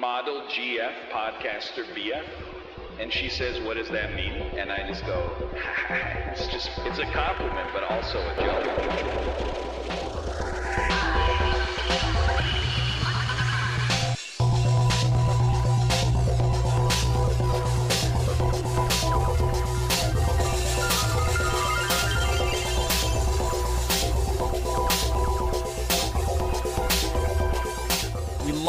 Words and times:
model 0.00 0.40
GF, 0.48 0.94
podcaster 1.12 1.84
BF. 1.94 2.24
And 2.98 3.12
she 3.12 3.28
says, 3.28 3.60
What 3.60 3.76
does 3.76 3.88
that 3.90 4.14
mean? 4.14 4.32
And 4.32 4.72
I 4.72 4.88
just 4.88 5.04
go, 5.04 5.30
It's 6.30 6.46
just, 6.46 6.70
it's 6.86 6.98
a 6.98 7.12
compliment, 7.12 7.68
but 7.74 7.84
also 7.84 8.18
a 8.18 8.34
joke. 8.42 10.29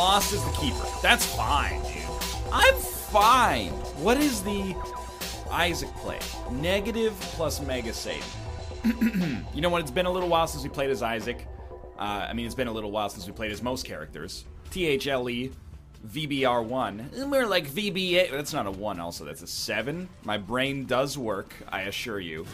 Lost 0.01 0.33
as 0.33 0.43
the 0.43 0.51
keeper. 0.53 0.83
That's 1.03 1.23
fine, 1.23 1.79
dude. 1.83 2.01
I'm 2.51 2.73
fine. 2.73 3.69
What 4.01 4.17
is 4.17 4.41
the 4.41 4.75
Isaac 5.51 5.89
play? 5.97 6.17
Negative 6.49 7.13
plus 7.19 7.61
mega 7.61 7.93
save. 7.93 8.25
you 9.53 9.61
know 9.61 9.69
what? 9.69 9.81
It's 9.81 9.91
been 9.91 10.07
a 10.07 10.11
little 10.11 10.27
while 10.27 10.47
since 10.47 10.63
we 10.63 10.69
played 10.69 10.89
as 10.89 11.03
Isaac. 11.03 11.45
Uh, 11.99 12.25
I 12.27 12.33
mean, 12.33 12.47
it's 12.47 12.55
been 12.55 12.67
a 12.67 12.71
little 12.71 12.89
while 12.89 13.09
since 13.09 13.27
we 13.27 13.31
played 13.33 13.51
as 13.51 13.61
most 13.61 13.85
characters. 13.85 14.45
THLE, 14.71 15.51
VBR1. 16.07 17.27
More 17.27 17.45
like 17.45 17.69
VBA. 17.69 18.31
That's 18.31 18.53
not 18.53 18.65
a 18.65 18.71
1, 18.71 18.99
also. 18.99 19.23
That's 19.23 19.43
a 19.43 19.47
7. 19.47 20.09
My 20.23 20.39
brain 20.39 20.87
does 20.87 21.15
work, 21.15 21.53
I 21.69 21.81
assure 21.83 22.19
you. 22.19 22.47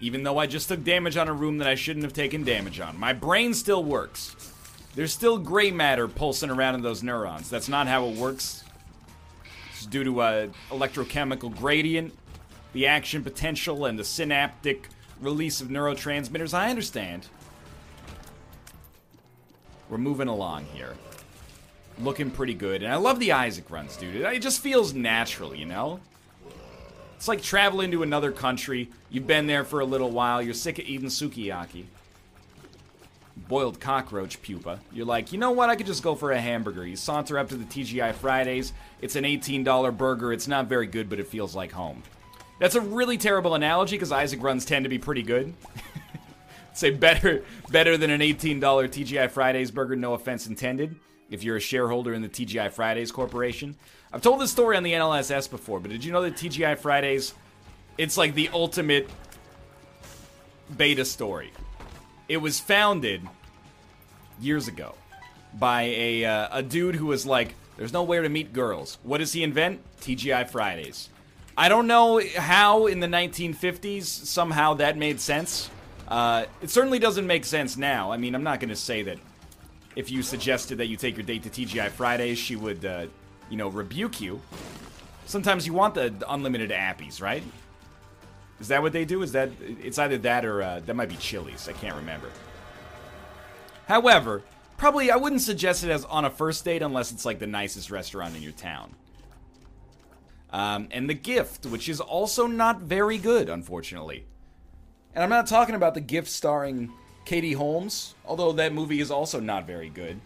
Even 0.00 0.22
though 0.22 0.38
I 0.38 0.46
just 0.46 0.68
took 0.68 0.84
damage 0.84 1.16
on 1.16 1.26
a 1.26 1.32
room 1.32 1.58
that 1.58 1.66
I 1.66 1.74
shouldn't 1.74 2.04
have 2.04 2.12
taken 2.12 2.44
damage 2.44 2.78
on. 2.78 2.96
My 2.96 3.12
brain 3.12 3.54
still 3.54 3.82
works. 3.82 4.54
There's 4.94 5.12
still 5.12 5.38
gray 5.38 5.70
matter 5.70 6.08
pulsing 6.08 6.50
around 6.50 6.74
in 6.74 6.82
those 6.82 7.02
neurons. 7.02 7.48
That's 7.50 7.68
not 7.68 7.86
how 7.86 8.06
it 8.06 8.16
works. 8.16 8.64
It's 9.72 9.86
due 9.86 10.04
to 10.04 10.22
a 10.22 10.48
electrochemical 10.70 11.56
gradient, 11.56 12.12
the 12.72 12.86
action 12.86 13.22
potential, 13.22 13.84
and 13.84 13.98
the 13.98 14.04
synaptic 14.04 14.88
release 15.20 15.60
of 15.60 15.68
neurotransmitters. 15.68 16.52
I 16.52 16.70
understand. 16.70 17.28
We're 19.88 19.98
moving 19.98 20.28
along 20.28 20.66
here. 20.74 20.94
Looking 22.00 22.30
pretty 22.30 22.54
good. 22.54 22.82
And 22.82 22.92
I 22.92 22.96
love 22.96 23.20
the 23.20 23.32
Isaac 23.32 23.70
runs, 23.70 23.96
dude. 23.96 24.16
It 24.16 24.42
just 24.42 24.60
feels 24.60 24.94
natural, 24.94 25.54
you 25.54 25.66
know? 25.66 26.00
It's 27.16 27.26
like 27.28 27.42
traveling 27.42 27.90
to 27.92 28.02
another 28.02 28.30
country. 28.30 28.90
You've 29.10 29.26
been 29.26 29.46
there 29.46 29.64
for 29.64 29.80
a 29.80 29.84
little 29.84 30.10
while. 30.10 30.40
You're 30.40 30.54
sick 30.54 30.78
of 30.78 30.84
eating 30.86 31.08
sukiyaki 31.08 31.86
boiled 33.48 33.80
cockroach 33.80 34.40
pupa. 34.42 34.78
You're 34.92 35.06
like, 35.06 35.32
you 35.32 35.38
know 35.38 35.50
what? 35.50 35.70
I 35.70 35.76
could 35.76 35.86
just 35.86 36.02
go 36.02 36.14
for 36.14 36.32
a 36.32 36.40
hamburger. 36.40 36.86
You 36.86 36.96
saunter 36.96 37.38
up 37.38 37.48
to 37.48 37.56
the 37.56 37.64
TGI 37.64 38.14
Fridays. 38.14 38.72
It's 39.00 39.16
an 39.16 39.24
$18 39.24 39.96
burger. 39.96 40.32
It's 40.32 40.46
not 40.46 40.66
very 40.66 40.86
good, 40.86 41.08
but 41.08 41.18
it 41.18 41.26
feels 41.26 41.54
like 41.54 41.72
home. 41.72 42.02
That's 42.60 42.74
a 42.74 42.80
really 42.80 43.16
terrible 43.16 43.54
analogy 43.54 43.96
because 43.96 44.12
Isaac 44.12 44.42
runs 44.42 44.64
tend 44.64 44.84
to 44.84 44.88
be 44.88 44.98
pretty 44.98 45.22
good. 45.22 45.54
Say 46.74 46.90
better, 46.90 47.42
better 47.70 47.96
than 47.96 48.10
an 48.10 48.20
$18 48.20 48.60
TGI 48.60 49.30
Fridays 49.30 49.70
burger. 49.70 49.96
No 49.96 50.14
offense 50.14 50.46
intended. 50.46 50.96
If 51.30 51.42
you're 51.42 51.56
a 51.56 51.60
shareholder 51.60 52.14
in 52.14 52.22
the 52.22 52.28
TGI 52.28 52.70
Fridays 52.72 53.12
Corporation, 53.12 53.76
I've 54.12 54.22
told 54.22 54.40
this 54.40 54.50
story 54.50 54.76
on 54.76 54.82
the 54.82 54.92
NLSS 54.92 55.50
before, 55.50 55.78
but 55.80 55.90
did 55.90 56.04
you 56.04 56.12
know 56.12 56.22
that 56.22 56.34
TGI 56.34 56.78
Fridays? 56.78 57.34
It's 57.98 58.16
like 58.16 58.34
the 58.34 58.48
ultimate 58.52 59.10
beta 60.76 61.04
story. 61.04 61.52
It 62.28 62.38
was 62.38 62.60
founded 62.60 63.28
years 64.40 64.68
ago 64.68 64.94
by 65.54 65.82
a 65.82 66.24
uh, 66.24 66.58
a 66.58 66.62
dude 66.62 66.94
who 66.94 67.06
was 67.06 67.26
like, 67.26 67.54
"There's 67.76 67.92
nowhere 67.92 68.22
to 68.22 68.28
meet 68.28 68.52
girls." 68.52 68.98
What 69.02 69.18
does 69.18 69.32
he 69.32 69.42
invent? 69.42 69.80
TGI 70.00 70.48
Fridays. 70.48 71.08
I 71.56 71.68
don't 71.68 71.88
know 71.88 72.22
how 72.36 72.86
in 72.86 73.00
the 73.00 73.08
1950s 73.08 74.04
somehow 74.04 74.74
that 74.74 74.96
made 74.96 75.18
sense. 75.18 75.68
Uh, 76.06 76.44
it 76.62 76.70
certainly 76.70 77.00
doesn't 77.00 77.26
make 77.26 77.44
sense 77.44 77.76
now. 77.76 78.12
I 78.12 78.16
mean, 78.16 78.36
I'm 78.36 78.44
not 78.44 78.60
going 78.60 78.68
to 78.68 78.76
say 78.76 79.02
that 79.02 79.18
if 79.96 80.10
you 80.10 80.22
suggested 80.22 80.78
that 80.78 80.86
you 80.86 80.96
take 80.96 81.16
your 81.16 81.26
date 81.26 81.42
to 81.42 81.50
TGI 81.50 81.90
Fridays, 81.90 82.38
she 82.38 82.54
would, 82.54 82.84
uh, 82.84 83.06
you 83.50 83.56
know, 83.56 83.68
rebuke 83.68 84.20
you. 84.20 84.40
Sometimes 85.26 85.66
you 85.66 85.72
want 85.72 85.94
the 85.94 86.14
unlimited 86.28 86.70
appies, 86.70 87.20
right? 87.20 87.42
Is 88.60 88.68
that 88.68 88.80
what 88.80 88.92
they 88.92 89.04
do? 89.04 89.22
Is 89.22 89.32
that 89.32 89.50
it's 89.60 89.98
either 89.98 90.18
that 90.18 90.44
or 90.44 90.62
uh, 90.62 90.80
that 90.86 90.94
might 90.94 91.08
be 91.08 91.16
Chili's? 91.16 91.68
I 91.68 91.72
can't 91.72 91.96
remember. 91.96 92.30
However, 93.88 94.42
probably 94.76 95.10
I 95.10 95.16
wouldn't 95.16 95.40
suggest 95.40 95.82
it 95.82 95.90
as 95.90 96.04
on 96.04 96.26
a 96.26 96.30
first 96.30 96.62
date 96.62 96.82
unless 96.82 97.10
it's 97.10 97.24
like 97.24 97.38
the 97.38 97.46
nicest 97.46 97.90
restaurant 97.90 98.36
in 98.36 98.42
your 98.42 98.52
town. 98.52 98.94
Um, 100.50 100.88
and 100.90 101.08
the 101.08 101.14
gift, 101.14 101.64
which 101.64 101.88
is 101.88 101.98
also 101.98 102.46
not 102.46 102.80
very 102.82 103.16
good, 103.16 103.48
unfortunately. 103.48 104.26
And 105.14 105.24
I'm 105.24 105.30
not 105.30 105.46
talking 105.46 105.74
about 105.74 105.94
the 105.94 106.02
gift 106.02 106.28
starring 106.28 106.92
Katie 107.24 107.54
Holmes, 107.54 108.14
although 108.26 108.52
that 108.52 108.74
movie 108.74 109.00
is 109.00 109.10
also 109.10 109.40
not 109.40 109.66
very 109.66 109.88
good. 109.88 110.20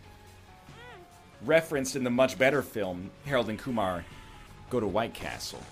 Referenced 1.44 1.94
in 1.94 2.02
the 2.02 2.10
much 2.10 2.36
better 2.36 2.62
film 2.62 3.12
Harold 3.24 3.48
and 3.48 3.58
Kumar 3.58 4.04
Go 4.70 4.80
to 4.80 4.86
White 4.88 5.14
Castle. 5.14 5.62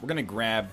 We're 0.00 0.08
gonna 0.08 0.22
grab 0.22 0.68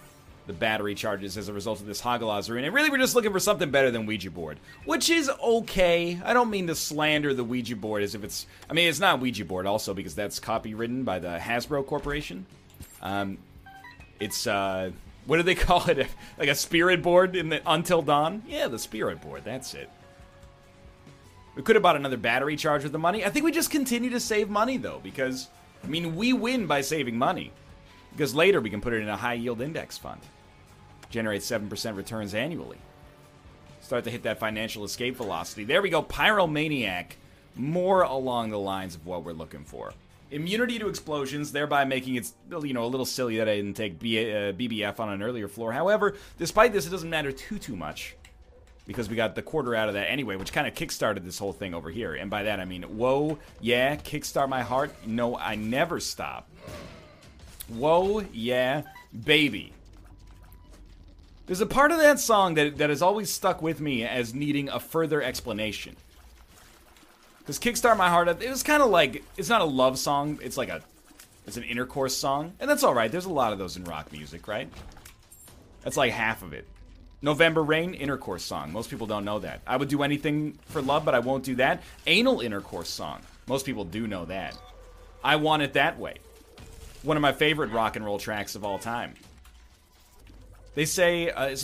the 0.47 0.53
battery 0.53 0.95
charges 0.95 1.37
as 1.37 1.49
a 1.49 1.53
result 1.53 1.81
of 1.81 1.85
this 1.85 2.01
Hagalaz 2.01 2.49
And 2.49 2.73
really, 2.73 2.89
we're 2.89 2.97
just 2.97 3.15
looking 3.15 3.33
for 3.33 3.39
something 3.39 3.69
better 3.69 3.91
than 3.91 4.05
Ouija 4.05 4.31
board, 4.31 4.59
which 4.85 5.09
is 5.09 5.29
okay. 5.29 6.19
I 6.23 6.33
don't 6.33 6.49
mean 6.49 6.67
to 6.67 6.75
slander 6.75 7.33
the 7.33 7.43
Ouija 7.43 7.75
board 7.75 8.01
as 8.01 8.15
if 8.15 8.23
it's. 8.23 8.47
I 8.69 8.73
mean, 8.73 8.87
it's 8.87 8.99
not 8.99 9.19
Ouija 9.19 9.43
board 9.43 9.65
also 9.67 9.93
because 9.93 10.15
that's 10.15 10.39
copywritten 10.39 11.03
by 11.03 11.19
the 11.19 11.37
Hasbro 11.37 11.85
Corporation. 11.85 12.45
Um, 13.01 13.37
it's 14.21 14.47
uh, 14.47 14.91
what 15.25 15.37
do 15.37 15.43
they 15.43 15.55
call 15.55 15.87
it? 15.89 16.07
like 16.39 16.49
a 16.49 16.55
spirit 16.55 17.03
board 17.03 17.35
in 17.35 17.49
the 17.49 17.61
Until 17.69 18.01
Dawn? 18.01 18.41
Yeah, 18.47 18.69
the 18.69 18.79
spirit 18.79 19.21
board. 19.21 19.43
That's 19.43 19.73
it. 19.73 19.89
We 21.55 21.63
could 21.63 21.75
have 21.75 21.83
bought 21.83 21.97
another 21.97 22.17
battery 22.17 22.55
charge 22.55 22.83
with 22.83 22.93
the 22.93 22.99
money. 22.99 23.25
I 23.25 23.29
think 23.29 23.43
we 23.43 23.51
just 23.51 23.69
continue 23.69 24.11
to 24.11 24.19
save 24.19 24.49
money 24.49 24.77
though, 24.77 25.01
because 25.03 25.49
I 25.83 25.87
mean, 25.87 26.15
we 26.15 26.31
win 26.31 26.67
by 26.67 26.81
saving 26.81 27.17
money. 27.17 27.51
Because 28.13 28.33
later 28.33 28.61
we 28.61 28.69
can 28.69 28.81
put 28.81 28.93
it 28.93 29.01
in 29.01 29.09
a 29.09 29.17
high 29.17 29.33
yield 29.33 29.61
index 29.61 29.97
fund 29.97 30.21
generate 31.09 31.41
7% 31.41 31.95
returns 31.95 32.33
annually. 32.33 32.77
Start 33.81 34.03
to 34.03 34.11
hit 34.11 34.23
that 34.23 34.39
financial 34.39 34.83
escape 34.83 35.15
velocity. 35.15 35.63
There 35.63 35.81
we 35.81 35.89
go, 35.89 36.03
Pyromaniac. 36.03 37.11
More 37.55 38.03
along 38.03 38.49
the 38.49 38.59
lines 38.59 38.95
of 38.95 39.05
what 39.05 39.23
we're 39.23 39.31
looking 39.31 39.63
for. 39.63 39.93
Immunity 40.29 40.77
to 40.77 40.89
explosions, 40.89 41.53
thereby 41.53 41.85
making 41.85 42.15
it, 42.15 42.29
you 42.51 42.73
know, 42.73 42.83
a 42.83 42.87
little 42.87 43.05
silly 43.05 43.37
that 43.37 43.47
I 43.47 43.55
didn't 43.55 43.75
take 43.75 43.97
B- 43.97 44.19
uh, 44.29 44.51
BBF 44.51 44.99
on 44.99 45.09
an 45.09 45.23
earlier 45.23 45.47
floor. 45.47 45.71
However, 45.71 46.15
despite 46.37 46.73
this, 46.73 46.85
it 46.85 46.89
doesn't 46.89 47.09
matter 47.09 47.31
too 47.31 47.57
too 47.57 47.77
much 47.77 48.17
because 48.85 49.09
we 49.09 49.15
got 49.15 49.35
the 49.35 49.41
quarter 49.41 49.75
out 49.75 49.87
of 49.87 49.93
that 49.93 50.09
anyway, 50.09 50.35
which 50.35 50.51
kind 50.51 50.67
of 50.67 50.73
kickstarted 50.73 51.23
this 51.23 51.37
whole 51.39 51.53
thing 51.53 51.73
over 51.73 51.89
here. 51.89 52.15
And 52.15 52.29
by 52.29 52.43
that 52.43 52.59
I 52.59 52.65
mean, 52.65 52.83
whoa, 52.83 53.37
yeah, 53.61 53.95
kickstart 53.95 54.49
my 54.49 54.63
heart. 54.63 54.93
No, 55.05 55.37
I 55.37 55.55
never 55.55 55.99
stop. 55.99 56.49
Whoa, 57.69 58.21
yeah, 58.33 58.83
baby. 59.25 59.73
There's 61.47 61.61
a 61.61 61.65
part 61.65 61.91
of 61.91 61.99
that 61.99 62.19
song 62.19 62.55
that, 62.55 62.77
that 62.77 62.89
has 62.89 63.01
always 63.01 63.31
stuck 63.31 63.61
with 63.61 63.79
me 63.79 64.03
as 64.03 64.33
needing 64.33 64.67
a 64.67 64.79
further 64.81 65.21
explanation. 65.21 65.95
Because 67.39 67.57
Kickstart 67.57 67.97
My 67.97 68.09
Heart, 68.09 68.43
it 68.43 68.49
was 68.49 68.63
kind 68.63 68.83
of 68.83 68.89
like, 68.89 69.23
it's 69.37 69.47
not 69.47 69.61
a 69.61 69.65
love 69.65 69.97
song, 69.97 70.39
it's 70.43 70.57
like 70.57 70.67
a, 70.67 70.81
it's 71.47 71.55
an 71.55 71.63
intercourse 71.63 72.15
song. 72.15 72.51
And 72.59 72.69
that's 72.69 72.83
alright, 72.83 73.09
there's 73.09 73.25
a 73.25 73.31
lot 73.31 73.53
of 73.53 73.59
those 73.59 73.77
in 73.77 73.85
rock 73.85 74.11
music, 74.11 74.49
right? 74.49 74.69
That's 75.83 75.95
like 75.95 76.11
half 76.11 76.43
of 76.43 76.51
it. 76.51 76.67
November 77.21 77.63
Rain, 77.63 77.93
intercourse 77.93 78.43
song. 78.43 78.73
Most 78.73 78.89
people 78.89 79.07
don't 79.07 79.23
know 79.23 79.39
that. 79.39 79.61
I 79.65 79.77
would 79.77 79.87
do 79.87 80.03
anything 80.03 80.59
for 80.65 80.81
love, 80.81 81.05
but 81.05 81.15
I 81.15 81.19
won't 81.19 81.45
do 81.45 81.55
that. 81.55 81.81
Anal 82.05 82.41
intercourse 82.41 82.89
song. 82.89 83.21
Most 83.47 83.65
people 83.65 83.85
do 83.85 84.05
know 84.05 84.25
that. 84.25 84.55
I 85.23 85.37
Want 85.37 85.63
It 85.63 85.73
That 85.73 85.97
Way. 85.97 86.17
One 87.03 87.15
of 87.15 87.21
my 87.21 87.31
favorite 87.31 87.71
rock 87.71 87.95
and 87.95 88.03
roll 88.03 88.19
tracks 88.19 88.55
of 88.55 88.65
all 88.65 88.77
time. 88.77 89.13
They 90.77 90.85
say, 90.85 91.31
uh, 91.31 91.55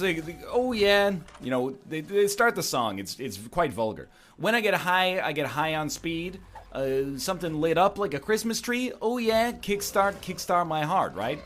"Oh 0.50 0.72
yeah," 0.72 1.12
you 1.40 1.52
know. 1.52 1.76
They, 1.88 2.02
they 2.02 2.28
start 2.28 2.56
the 2.56 2.64
song. 2.64 2.98
It's 2.98 3.20
it's 3.20 3.38
quite 3.38 3.72
vulgar. 3.72 4.10
When 4.38 4.56
I 4.56 4.62
get 4.62 4.74
high, 4.74 5.22
I 5.22 5.34
get 5.34 5.46
high 5.46 5.76
on 5.76 5.92
speed. 5.92 6.40
Uh, 6.72 7.20
something 7.20 7.62
lit 7.62 7.78
up 7.78 8.00
like 8.00 8.16
a 8.16 8.20
Christmas 8.20 8.60
tree. 8.60 8.92
Oh 9.04 9.20
yeah, 9.20 9.52
kickstart, 9.52 10.16
kickstart 10.16 10.66
my 10.66 10.84
heart, 10.84 11.14
right? 11.14 11.40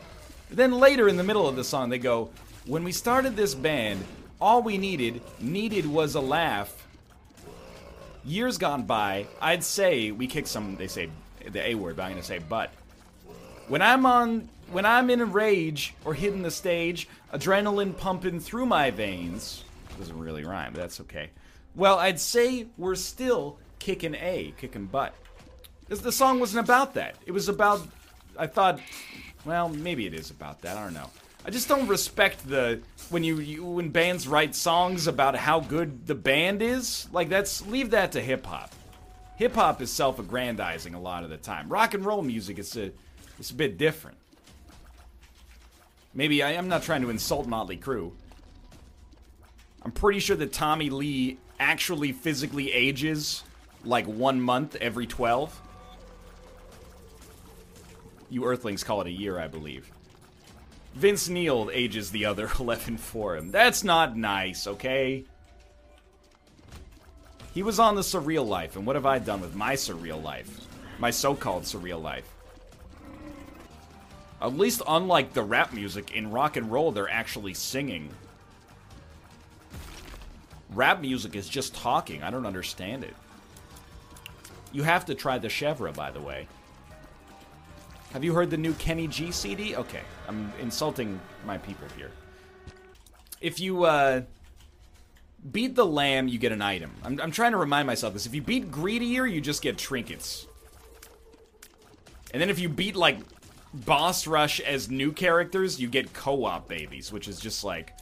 Then 0.50 0.72
later 0.72 1.08
in 1.08 1.18
the 1.18 1.22
middle 1.22 1.46
of 1.46 1.56
the 1.56 1.62
song, 1.62 1.90
they 1.90 1.98
go, 1.98 2.30
"When 2.64 2.84
we 2.84 2.92
started 2.92 3.36
this 3.36 3.54
band, 3.54 4.02
all 4.40 4.62
we 4.62 4.78
needed 4.78 5.20
needed 5.38 5.84
was 5.84 6.14
a 6.14 6.22
laugh." 6.22 6.72
Years 8.24 8.56
gone 8.56 8.84
by, 8.84 9.26
I'd 9.42 9.62
say 9.62 10.10
we 10.10 10.26
kicked 10.26 10.48
some. 10.48 10.76
They 10.76 10.88
say 10.88 11.10
the 11.46 11.68
A 11.68 11.74
word, 11.74 11.96
but 11.96 12.04
I'm 12.04 12.12
gonna 12.12 12.22
say 12.22 12.38
but. 12.38 12.70
When 13.66 13.82
I'm 13.82 14.06
on 14.06 14.48
when 14.70 14.86
I'm 14.86 15.10
in 15.10 15.20
a 15.20 15.24
rage 15.24 15.94
or 16.04 16.14
hitting 16.14 16.42
the 16.42 16.50
stage, 16.50 17.08
adrenaline 17.32 17.96
pumping 17.96 18.40
through 18.40 18.66
my 18.66 18.90
veins. 18.90 19.64
Doesn't 19.98 20.18
really 20.18 20.44
rhyme, 20.44 20.72
but 20.72 20.80
that's 20.80 21.00
okay. 21.00 21.30
Well, 21.74 21.98
I'd 21.98 22.20
say 22.20 22.66
we're 22.76 22.94
still 22.94 23.58
kicking 23.78 24.14
A, 24.14 24.54
kicking 24.58 24.86
butt. 24.86 25.14
Because 25.80 26.02
the 26.02 26.12
song 26.12 26.38
wasn't 26.38 26.64
about 26.64 26.94
that. 26.94 27.16
It 27.26 27.32
was 27.32 27.48
about. 27.48 27.80
I 28.38 28.46
thought. 28.46 28.80
Well, 29.44 29.68
maybe 29.68 30.06
it 30.06 30.14
is 30.14 30.30
about 30.30 30.60
that. 30.62 30.76
I 30.76 30.84
don't 30.84 30.94
know. 30.94 31.10
I 31.44 31.50
just 31.50 31.68
don't 31.68 31.86
respect 31.88 32.46
the 32.46 32.80
when 33.10 33.24
you, 33.24 33.38
you 33.38 33.64
when 33.64 33.88
bands 33.88 34.28
write 34.28 34.54
songs 34.54 35.06
about 35.06 35.34
how 35.34 35.60
good 35.60 36.06
the 36.06 36.14
band 36.14 36.60
is. 36.60 37.08
Like 37.10 37.28
that's 37.28 37.66
leave 37.66 37.90
that 37.90 38.12
to 38.12 38.20
hip 38.20 38.44
hop. 38.44 38.72
Hip 39.36 39.54
hop 39.54 39.80
is 39.80 39.90
self-aggrandizing 39.92 40.94
a 40.94 41.00
lot 41.00 41.24
of 41.24 41.30
the 41.30 41.36
time. 41.36 41.68
Rock 41.68 41.94
and 41.94 42.04
roll 42.04 42.22
music 42.22 42.58
is 42.58 42.76
a 42.76 42.92
it's 43.38 43.50
a 43.50 43.54
bit 43.54 43.78
different. 43.78 44.18
Maybe 46.14 46.42
I, 46.42 46.52
am 46.52 46.68
not 46.68 46.82
trying 46.82 47.02
to 47.02 47.10
insult 47.10 47.46
Motley 47.46 47.76
Crue. 47.76 48.12
I'm 49.82 49.92
pretty 49.92 50.20
sure 50.20 50.36
that 50.36 50.52
Tommy 50.52 50.90
Lee 50.90 51.38
actually 51.60 52.12
physically 52.12 52.72
ages 52.72 53.42
like 53.84 54.06
one 54.06 54.40
month 54.40 54.76
every 54.76 55.06
12. 55.06 55.62
You 58.30 58.44
Earthlings 58.44 58.84
call 58.84 59.00
it 59.00 59.06
a 59.06 59.12
year, 59.12 59.38
I 59.38 59.48
believe. 59.48 59.90
Vince 60.94 61.28
Neil 61.28 61.70
ages 61.72 62.10
the 62.10 62.24
other 62.24 62.50
11 62.58 62.98
for 62.98 63.36
him. 63.36 63.50
That's 63.50 63.84
not 63.84 64.16
nice, 64.16 64.66
okay? 64.66 65.24
He 67.54 67.62
was 67.62 67.78
on 67.78 67.94
the 67.94 68.02
surreal 68.02 68.46
life, 68.46 68.76
and 68.76 68.84
what 68.86 68.96
have 68.96 69.06
I 69.06 69.18
done 69.18 69.40
with 69.40 69.54
my 69.54 69.74
surreal 69.74 70.22
life? 70.22 70.66
My 70.98 71.10
so 71.10 71.34
called 71.34 71.62
surreal 71.62 72.02
life. 72.02 72.28
At 74.40 74.56
least, 74.56 74.82
unlike 74.86 75.32
the 75.32 75.42
rap 75.42 75.72
music, 75.72 76.12
in 76.12 76.30
rock 76.30 76.56
and 76.56 76.70
roll, 76.70 76.92
they're 76.92 77.10
actually 77.10 77.54
singing. 77.54 78.10
Rap 80.70 81.00
music 81.00 81.34
is 81.34 81.48
just 81.48 81.74
talking. 81.74 82.22
I 82.22 82.30
don't 82.30 82.46
understand 82.46 83.02
it. 83.02 83.16
You 84.72 84.82
have 84.84 85.06
to 85.06 85.14
try 85.14 85.38
the 85.38 85.48
Chevra, 85.48 85.94
by 85.94 86.10
the 86.10 86.20
way. 86.20 86.46
Have 88.12 88.22
you 88.22 88.32
heard 88.32 88.50
the 88.50 88.56
new 88.56 88.74
Kenny 88.74 89.06
G 89.06 89.32
CD? 89.32 89.76
Okay, 89.76 90.02
I'm 90.28 90.52
insulting 90.60 91.20
my 91.44 91.58
people 91.58 91.86
here. 91.96 92.10
If 93.40 93.60
you 93.60 93.84
uh, 93.84 94.22
beat 95.52 95.74
the 95.74 95.86
lamb, 95.86 96.28
you 96.28 96.38
get 96.38 96.52
an 96.52 96.62
item. 96.62 96.90
I'm, 97.04 97.20
I'm 97.20 97.30
trying 97.30 97.52
to 97.52 97.58
remind 97.58 97.86
myself 97.86 98.12
this. 98.12 98.26
If 98.26 98.34
you 98.34 98.42
beat 98.42 98.70
Greedier, 98.70 99.26
you 99.26 99.40
just 99.40 99.62
get 99.62 99.78
trinkets. 99.78 100.46
And 102.32 102.40
then 102.40 102.50
if 102.50 102.58
you 102.58 102.68
beat, 102.68 102.96
like, 102.96 103.18
Boss 103.72 104.26
Rush 104.26 104.60
as 104.60 104.90
new 104.90 105.12
characters, 105.12 105.80
you 105.80 105.88
get 105.88 106.12
co-op 106.12 106.68
babies, 106.68 107.12
which 107.12 107.28
is 107.28 107.38
just 107.38 107.64
like, 107.64 107.92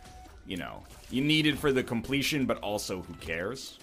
you 0.47 0.57
know, 0.57 0.83
you 1.11 1.23
need 1.23 1.47
it 1.47 1.59
for 1.59 1.73
the 1.73 1.83
completion, 1.83 2.47
but 2.47 2.59
also 2.59 3.03
who 3.03 3.15
cares? 3.15 3.79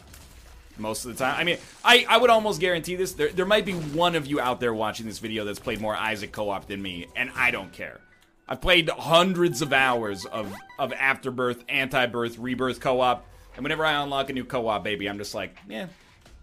most 0.78 1.06
of 1.06 1.16
the 1.16 1.24
time. 1.24 1.36
I 1.38 1.44
mean, 1.44 1.58
I, 1.84 2.06
I 2.10 2.18
would 2.18 2.30
almost 2.30 2.60
guarantee 2.60 2.96
this. 2.96 3.14
There, 3.14 3.30
there 3.30 3.46
might 3.46 3.66
be 3.66 3.74
one 3.74 4.16
of 4.16 4.26
you 4.28 4.40
out 4.40 4.60
there 4.60 4.74
watching 4.74 5.06
this 5.06 5.20
video 5.20 5.46
that's 5.46 5.60
played 5.60 5.82
more 5.82 5.96
Isaac 5.96 6.32
co-op 6.32 6.68
than 6.68 6.82
me, 6.82 7.08
and 7.16 7.32
I 7.36 7.52
don't 7.52 7.72
care. 7.72 8.00
I've 8.48 8.62
played 8.62 8.90
hundreds 8.90 9.62
of 9.62 9.72
hours 9.72 10.26
of, 10.26 10.54
of 10.78 10.92
Afterbirth, 10.94 11.64
Anti-Birth, 11.70 12.38
Rebirth 12.38 12.80
co-op, 12.80 13.26
and 13.56 13.64
whenever 13.64 13.86
I 13.86 14.02
unlock 14.04 14.30
a 14.30 14.34
new 14.34 14.44
co-op 14.44 14.84
baby, 14.84 15.08
I'm 15.08 15.18
just 15.18 15.34
like, 15.34 15.58
yeah, 15.70 15.88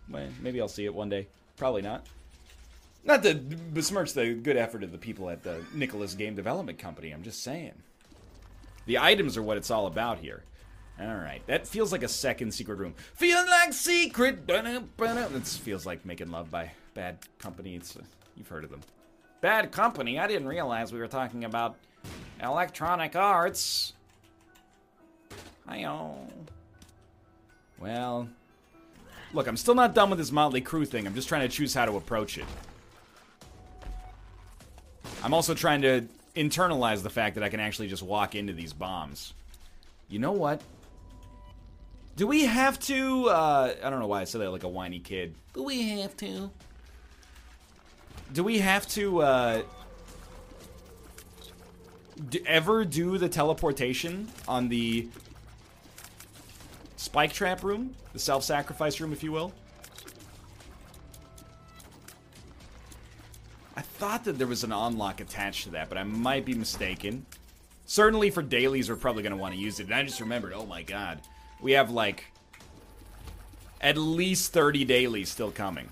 well, 0.09 0.29
maybe 0.41 0.61
I'll 0.61 0.69
see 0.69 0.85
it 0.85 0.95
one 0.95 1.09
day. 1.09 1.29
Probably 1.57 1.83
not. 1.83 2.07
Not 3.05 3.23
to 3.23 3.35
besmirch 3.35 4.13
the 4.13 4.35
good 4.35 4.57
effort 4.57 4.83
of 4.83 4.93
the 4.93 4.99
people 4.99 5.31
at 5.31 5.43
the 5.43 5.63
Nicalis 5.75 6.17
Game 6.17 6.35
Development 6.35 6.79
Company, 6.79 7.13
I'm 7.13 7.23
just 7.23 7.43
saying. 7.43 7.75
The 8.87 8.99
items 8.99 9.37
are 9.37 9.43
what 9.43 9.57
it's 9.57 9.71
all 9.71 9.87
about 9.87 10.19
here. 10.19 10.43
Alright, 11.01 11.47
that 11.47 11.67
feels 11.67 11.93
like 11.93 12.03
a 12.03 12.09
second 12.09 12.53
secret 12.53 12.79
room. 12.79 12.95
Feel 13.15 13.39
like 13.47 13.73
secret. 13.73 14.47
It 14.47 15.47
feels 15.47 15.87
like 15.87 16.05
making 16.05 16.31
love 16.31 16.51
by 16.51 16.73
Bad 16.93 17.19
Company. 17.39 17.75
It's, 17.75 17.97
uh, 17.97 18.03
you've 18.37 18.49
heard 18.49 18.65
of 18.65 18.71
them. 18.71 18.81
Bad 19.41 19.73
Company? 19.73 20.19
I 20.19 20.27
didn't 20.27 20.49
realize 20.49 20.93
we 20.93 20.99
were 20.99 21.09
talking 21.09 21.45
about 21.45 21.77
electronic 22.43 23.17
arts. 23.17 23.95
I 25.67 25.79
Well, 27.79 28.29
look, 29.33 29.47
I'm 29.47 29.57
still 29.57 29.75
not 29.75 29.95
done 29.95 30.11
with 30.11 30.19
this 30.19 30.33
Motley 30.33 30.61
Crue 30.61 30.87
thing. 30.87 31.07
I'm 31.07 31.15
just 31.15 31.29
trying 31.29 31.49
to 31.49 31.55
choose 31.57 31.73
how 31.73 31.87
to 31.87 31.97
approach 31.97 32.37
it. 32.37 32.45
I'm 35.23 35.35
also 35.35 35.55
trying 35.55 35.83
to 35.83 36.07
internalize 36.35 37.03
the 37.03 37.11
fact 37.11 37.35
that 37.35 37.45
I 37.45 37.49
can 37.49 37.61
actually 37.61 37.89
just 37.89 38.03
walk 38.03 38.35
into 38.35 38.53
these 38.53 38.73
bombs. 38.73 39.35
You 40.09 40.19
know 40.19 40.33
what? 40.33 40.63
Do 42.17 42.27
we 42.27 42.45
have 42.45 42.79
to? 42.81 43.29
Uh, 43.29 43.75
I 43.83 43.91
don't 43.91 44.01
know 44.01 44.07
why 44.07 44.21
I 44.21 44.25
said 44.25 44.41
that 44.41 44.51
like 44.51 44.65
a 44.65 44.69
whiny 44.69 44.99
kid. 44.99 45.35
Do 45.55 45.63
we 45.63 45.83
have 46.01 46.17
to? 46.19 46.51
Do 48.33 48.45
we 48.45 48.59
have 48.59 48.87
to 48.89 49.23
uh, 49.23 49.63
ever 52.47 52.85
do 52.85 53.19
the 53.19 53.29
teleportation 53.29 54.29
on 54.47 54.69
the 54.69 55.09
spike 56.97 57.33
trap 57.33 57.63
room, 57.65 57.95
the 58.13 58.19
self-sacrifice 58.19 59.01
room, 59.01 59.13
if 59.13 59.23
you 59.23 59.33
will? 59.33 59.53
Thought 64.01 64.25
that 64.25 64.39
there 64.39 64.47
was 64.47 64.65
an 64.65 64.73
unlock 64.73 65.21
attached 65.21 65.65
to 65.65 65.71
that, 65.71 65.89
but 65.89 65.99
I 65.99 66.05
might 66.05 66.45
be 66.45 66.55
mistaken. 66.55 67.27
Certainly 67.87 68.31
for 68.31 68.43
dailies, 68.43 68.89
we're 68.89 68.97
probably 68.97 69.23
going 69.23 69.33
to 69.33 69.37
want 69.37 69.55
to 69.55 69.61
use 69.61 69.79
it. 69.79 69.85
And 69.85 69.95
I 69.95 70.03
just 70.03 70.21
remembered, 70.21 70.53
oh 70.53 70.67
my 70.67 70.83
god 70.83 71.21
we 71.63 71.73
have 71.73 71.91
like 71.91 72.25
at 73.81 73.97
least 73.97 74.53
30 74.53 74.85
dailies 74.85 75.31
still 75.31 75.51
coming. 75.51 75.89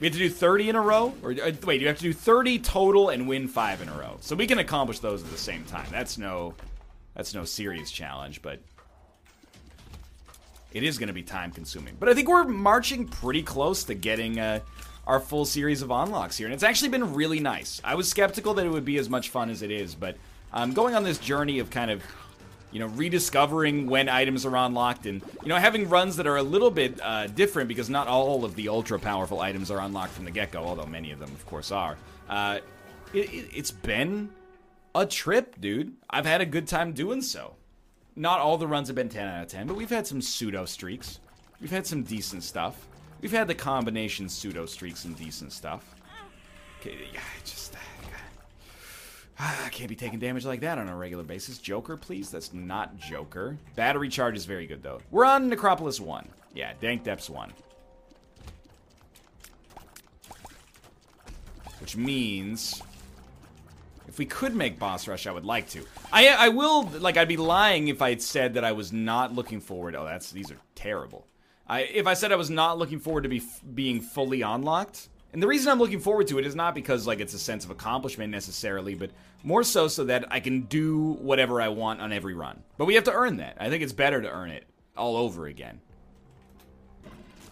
We 0.00 0.06
have 0.06 0.14
to 0.14 0.18
do 0.18 0.30
30 0.30 0.70
in 0.70 0.76
a 0.76 0.80
row? 0.80 1.14
Or 1.22 1.32
uh, 1.32 1.52
wait, 1.64 1.80
you 1.80 1.88
have 1.88 1.96
to 1.96 2.02
do 2.02 2.12
30 2.12 2.60
total 2.60 3.08
and 3.08 3.28
win 3.28 3.48
5 3.48 3.82
in 3.82 3.88
a 3.88 3.98
row. 3.98 4.16
So 4.20 4.36
we 4.36 4.46
can 4.46 4.58
accomplish 4.58 5.00
those 5.00 5.22
at 5.22 5.30
the 5.30 5.38
same 5.38 5.64
time. 5.64 5.86
That's 5.90 6.18
no 6.18 6.54
that's 7.14 7.34
no 7.34 7.44
serious 7.44 7.90
challenge, 7.90 8.42
but 8.42 8.60
it 10.72 10.84
is 10.84 10.98
going 10.98 11.08
to 11.08 11.14
be 11.14 11.22
time 11.22 11.50
consuming. 11.50 11.96
But 11.98 12.08
I 12.08 12.14
think 12.14 12.28
we're 12.28 12.44
marching 12.44 13.08
pretty 13.08 13.42
close 13.42 13.82
to 13.84 13.94
getting 13.94 14.38
uh, 14.38 14.60
our 15.08 15.18
full 15.18 15.44
series 15.44 15.82
of 15.82 15.90
unlocks 15.90 16.36
here. 16.36 16.46
And 16.46 16.54
it's 16.54 16.62
actually 16.62 16.90
been 16.90 17.14
really 17.14 17.40
nice. 17.40 17.80
I 17.82 17.94
was 17.94 18.08
skeptical 18.08 18.54
that 18.54 18.66
it 18.66 18.68
would 18.68 18.84
be 18.84 18.98
as 18.98 19.08
much 19.08 19.30
fun 19.30 19.50
as 19.50 19.62
it 19.62 19.70
is, 19.70 19.94
but 19.94 20.16
um, 20.52 20.74
going 20.74 20.94
on 20.94 21.02
this 21.02 21.18
journey 21.18 21.58
of 21.58 21.70
kind 21.70 21.90
of 21.90 22.02
you 22.70 22.80
know, 22.80 22.86
rediscovering 22.88 23.86
when 23.86 24.10
items 24.10 24.44
are 24.44 24.54
unlocked 24.54 25.06
and, 25.06 25.22
you 25.42 25.48
know, 25.48 25.56
having 25.56 25.88
runs 25.88 26.16
that 26.16 26.26
are 26.26 26.36
a 26.36 26.42
little 26.42 26.70
bit 26.70 27.00
uh, 27.02 27.26
different 27.28 27.66
because 27.66 27.88
not 27.88 28.06
all 28.06 28.44
of 28.44 28.54
the 28.54 28.68
ultra 28.68 28.98
powerful 28.98 29.40
items 29.40 29.70
are 29.70 29.80
unlocked 29.80 30.12
from 30.12 30.26
the 30.26 30.30
get 30.30 30.52
go, 30.52 30.62
although 30.62 30.84
many 30.84 31.10
of 31.10 31.18
them, 31.18 31.30
of 31.30 31.46
course, 31.46 31.72
are. 31.72 31.96
Uh, 32.28 32.58
it, 33.14 33.32
it, 33.32 33.48
it's 33.54 33.70
been 33.70 34.28
a 34.94 35.06
trip, 35.06 35.58
dude. 35.58 35.94
I've 36.10 36.26
had 36.26 36.42
a 36.42 36.46
good 36.46 36.68
time 36.68 36.92
doing 36.92 37.22
so. 37.22 37.54
Not 38.14 38.40
all 38.40 38.58
the 38.58 38.66
runs 38.66 38.88
have 38.88 38.96
been 38.96 39.08
10 39.08 39.26
out 39.26 39.42
of 39.42 39.48
10, 39.48 39.66
but 39.66 39.76
we've 39.76 39.88
had 39.88 40.06
some 40.06 40.20
pseudo 40.20 40.66
streaks. 40.66 41.20
We've 41.60 41.70
had 41.70 41.86
some 41.86 42.02
decent 42.02 42.42
stuff. 42.42 42.86
We've 43.20 43.32
had 43.32 43.48
the 43.48 43.54
combination 43.54 44.28
pseudo 44.28 44.66
streaks 44.66 45.04
and 45.04 45.16
decent 45.16 45.52
stuff. 45.52 45.94
Okay, 46.80 46.96
yeah, 47.12 47.20
just 47.44 47.74
uh, 47.74 47.78
I 49.40 49.68
can't 49.70 49.88
be 49.88 49.94
taking 49.94 50.18
damage 50.18 50.44
like 50.44 50.60
that 50.60 50.78
on 50.78 50.88
a 50.88 50.96
regular 50.96 51.22
basis. 51.22 51.58
Joker, 51.58 51.96
please? 51.96 52.30
That's 52.30 52.52
not 52.52 52.96
Joker. 52.98 53.56
Battery 53.76 54.08
charge 54.08 54.36
is 54.36 54.44
very 54.44 54.66
good, 54.66 54.82
though. 54.82 55.00
We're 55.10 55.24
on 55.24 55.48
Necropolis 55.48 56.00
1. 56.00 56.28
Yeah, 56.54 56.72
Dank 56.80 57.04
Depths 57.04 57.30
1. 57.30 57.52
Which 61.80 61.96
means... 61.96 62.82
If 64.08 64.18
we 64.18 64.24
could 64.24 64.56
make 64.56 64.78
Boss 64.78 65.06
Rush, 65.06 65.26
I 65.26 65.32
would 65.32 65.44
like 65.44 65.68
to. 65.70 65.84
I 66.12 66.28
I 66.28 66.48
will... 66.48 66.84
Like, 66.84 67.16
I'd 67.16 67.28
be 67.28 67.36
lying 67.36 67.88
if 67.88 68.02
I 68.02 68.10
had 68.10 68.22
said 68.22 68.54
that 68.54 68.64
I 68.64 68.72
was 68.72 68.92
not 68.92 69.34
looking 69.34 69.60
forward... 69.60 69.94
Oh, 69.94 70.04
that's... 70.04 70.32
These 70.32 70.50
are 70.50 70.58
terrible. 70.74 71.26
I, 71.68 71.82
if 71.82 72.06
I 72.06 72.14
said 72.14 72.32
I 72.32 72.36
was 72.36 72.50
not 72.50 72.78
looking 72.78 72.98
forward 72.98 73.22
to 73.22 73.28
be 73.28 73.42
being 73.74 74.00
fully 74.00 74.42
unlocked... 74.42 75.08
And 75.30 75.42
the 75.42 75.46
reason 75.46 75.70
I'm 75.70 75.78
looking 75.78 76.00
forward 76.00 76.26
to 76.28 76.38
it 76.38 76.46
is 76.46 76.54
not 76.54 76.74
because 76.74 77.06
like 77.06 77.20
it's 77.20 77.34
a 77.34 77.38
sense 77.38 77.62
of 77.62 77.70
accomplishment 77.70 78.32
necessarily, 78.32 78.94
but 78.94 79.10
more 79.42 79.62
so 79.62 79.86
so 79.86 80.04
that 80.04 80.24
I 80.32 80.40
can 80.40 80.62
do 80.62 81.18
whatever 81.20 81.60
I 81.60 81.68
want 81.68 82.00
on 82.00 82.14
every 82.14 82.32
run. 82.32 82.62
But 82.78 82.86
we 82.86 82.94
have 82.94 83.04
to 83.04 83.12
earn 83.12 83.36
that. 83.36 83.58
I 83.60 83.68
think 83.68 83.82
it's 83.82 83.92
better 83.92 84.22
to 84.22 84.30
earn 84.30 84.50
it 84.50 84.64
all 84.96 85.18
over 85.18 85.46
again. 85.46 85.82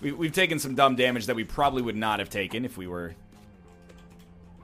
We, 0.01 0.13
we've 0.13 0.33
taken 0.33 0.59
some 0.59 0.75
dumb 0.75 0.97
damage 0.97 1.27
that 1.27 1.37
we 1.37 1.45
probably 1.45 1.83
would 1.83 1.97
not 1.97 2.19
have 2.19 2.31
taken 2.31 2.65
if 2.65 2.79
we 2.79 2.87
were 2.87 3.15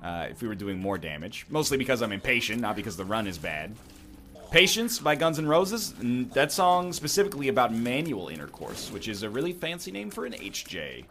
uh, 0.03 0.29
if 0.31 0.41
we 0.41 0.49
were 0.49 0.55
doing 0.55 0.81
more 0.81 0.97
damage. 0.97 1.45
Mostly 1.51 1.77
because 1.77 2.01
I'm 2.01 2.13
impatient, 2.13 2.63
not 2.63 2.77
because 2.77 2.97
the 2.97 3.05
run 3.05 3.27
is 3.27 3.37
bad. 3.37 3.77
Patience 4.53 4.99
by 4.99 5.15
Guns 5.15 5.39
N' 5.39 5.47
Roses. 5.47 5.95
That 6.35 6.53
song 6.53 6.93
specifically 6.93 7.49
about 7.49 7.73
manual 7.73 8.29
intercourse, 8.29 8.93
which 8.93 9.09
is 9.09 9.23
a 9.23 9.31
really 9.31 9.55
fancy 9.55 9.91
name 9.91 10.11
for 10.11 10.27
an 10.27 10.35
HJ. 10.35 11.07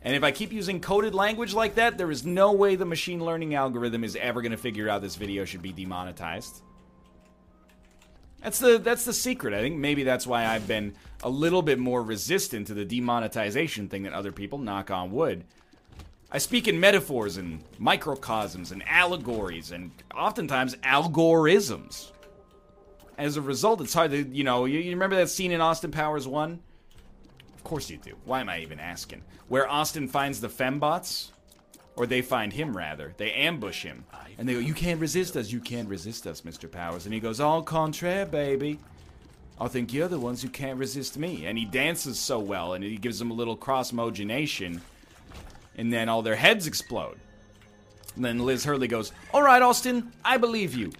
And 0.00 0.16
if 0.16 0.24
I 0.24 0.30
keep 0.30 0.54
using 0.54 0.80
coded 0.80 1.14
language 1.14 1.52
like 1.52 1.74
that, 1.74 1.98
there 1.98 2.10
is 2.10 2.24
no 2.24 2.50
way 2.52 2.76
the 2.76 2.86
machine 2.86 3.22
learning 3.22 3.54
algorithm 3.54 4.04
is 4.04 4.16
ever 4.16 4.40
going 4.40 4.52
to 4.52 4.56
figure 4.56 4.88
out 4.88 5.02
this 5.02 5.16
video 5.16 5.44
should 5.44 5.60
be 5.60 5.70
demonetized. 5.70 6.62
That's 8.40 8.58
the 8.58 8.78
that's 8.78 9.04
the 9.04 9.12
secret. 9.12 9.52
I 9.52 9.60
think 9.60 9.76
maybe 9.76 10.02
that's 10.02 10.26
why 10.26 10.46
I've 10.46 10.66
been 10.66 10.94
a 11.22 11.28
little 11.28 11.60
bit 11.60 11.78
more 11.78 12.02
resistant 12.02 12.68
to 12.68 12.74
the 12.74 12.86
demonetization 12.86 13.90
thing 13.90 14.04
than 14.04 14.14
other 14.14 14.32
people, 14.32 14.56
knock 14.56 14.90
on 14.90 15.12
wood. 15.12 15.44
I 16.32 16.38
speak 16.38 16.66
in 16.66 16.80
metaphors 16.80 17.36
and 17.36 17.62
microcosms 17.78 18.72
and 18.72 18.82
allegories 18.88 19.72
and 19.72 19.90
oftentimes 20.14 20.74
algorithm. 20.82 21.90
As 23.18 23.36
a 23.36 23.42
result, 23.42 23.80
it's 23.80 23.92
hard 23.92 24.12
to, 24.12 24.22
you 24.22 24.44
know, 24.44 24.64
you, 24.64 24.78
you 24.78 24.90
remember 24.90 25.16
that 25.16 25.28
scene 25.28 25.50
in 25.50 25.60
Austin 25.60 25.90
Powers 25.90 26.26
1? 26.26 26.60
Of 27.54 27.64
course 27.64 27.90
you 27.90 27.96
do. 27.96 28.14
Why 28.24 28.40
am 28.40 28.48
I 28.48 28.60
even 28.60 28.78
asking? 28.78 29.22
Where 29.48 29.68
Austin 29.68 30.06
finds 30.06 30.40
the 30.40 30.48
fembots? 30.48 31.30
Or 31.96 32.06
they 32.06 32.22
find 32.22 32.52
him, 32.52 32.76
rather. 32.76 33.12
They 33.16 33.32
ambush 33.32 33.82
him. 33.82 34.04
And 34.38 34.48
they 34.48 34.52
go, 34.52 34.60
You 34.60 34.72
can't 34.72 35.00
resist 35.00 35.36
us. 35.36 35.50
You 35.50 35.58
can't 35.58 35.88
resist 35.88 36.28
us, 36.28 36.42
Mr. 36.42 36.70
Powers. 36.70 37.06
And 37.06 37.12
he 37.12 37.18
goes, 37.18 37.40
Au 37.40 37.60
contraire, 37.60 38.24
baby. 38.24 38.78
I 39.60 39.66
think 39.66 39.92
you're 39.92 40.06
the 40.06 40.20
ones 40.20 40.40
who 40.40 40.48
can't 40.48 40.78
resist 40.78 41.18
me. 41.18 41.46
And 41.46 41.58
he 41.58 41.64
dances 41.64 42.20
so 42.20 42.38
well, 42.38 42.74
and 42.74 42.84
he 42.84 42.96
gives 42.96 43.18
them 43.18 43.32
a 43.32 43.34
little 43.34 43.56
cross 43.56 43.90
mogenation, 43.90 44.80
and 45.76 45.92
then 45.92 46.08
all 46.08 46.22
their 46.22 46.36
heads 46.36 46.68
explode. 46.68 47.18
And 48.14 48.24
then 48.24 48.38
Liz 48.38 48.64
Hurley 48.64 48.86
goes, 48.86 49.10
All 49.34 49.42
right, 49.42 49.60
Austin, 49.60 50.12
I 50.24 50.36
believe 50.36 50.74
you. 50.74 50.92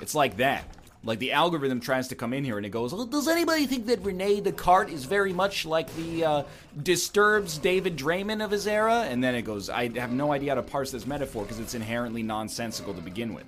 It's 0.00 0.14
like 0.14 0.38
that. 0.38 0.64
Like 1.04 1.20
the 1.20 1.32
algorithm 1.32 1.80
tries 1.80 2.08
to 2.08 2.16
come 2.16 2.32
in 2.32 2.44
here 2.44 2.56
and 2.56 2.66
it 2.66 2.70
goes, 2.70 2.92
Does 3.08 3.28
anybody 3.28 3.66
think 3.66 3.86
that 3.86 4.04
Rene 4.04 4.40
Descartes 4.40 4.92
is 4.92 5.04
very 5.04 5.32
much 5.32 5.64
like 5.64 5.94
the 5.94 6.24
uh, 6.24 6.42
Disturbed's 6.82 7.56
David 7.56 7.96
Draiman 7.96 8.44
of 8.44 8.50
his 8.50 8.66
era? 8.66 9.06
And 9.08 9.22
then 9.22 9.34
it 9.34 9.42
goes, 9.42 9.70
I 9.70 9.96
have 9.98 10.12
no 10.12 10.32
idea 10.32 10.50
how 10.50 10.56
to 10.56 10.62
parse 10.62 10.90
this 10.90 11.06
metaphor 11.06 11.44
because 11.44 11.60
it's 11.60 11.74
inherently 11.74 12.22
nonsensical 12.22 12.94
to 12.94 13.00
begin 13.00 13.32
with. 13.32 13.44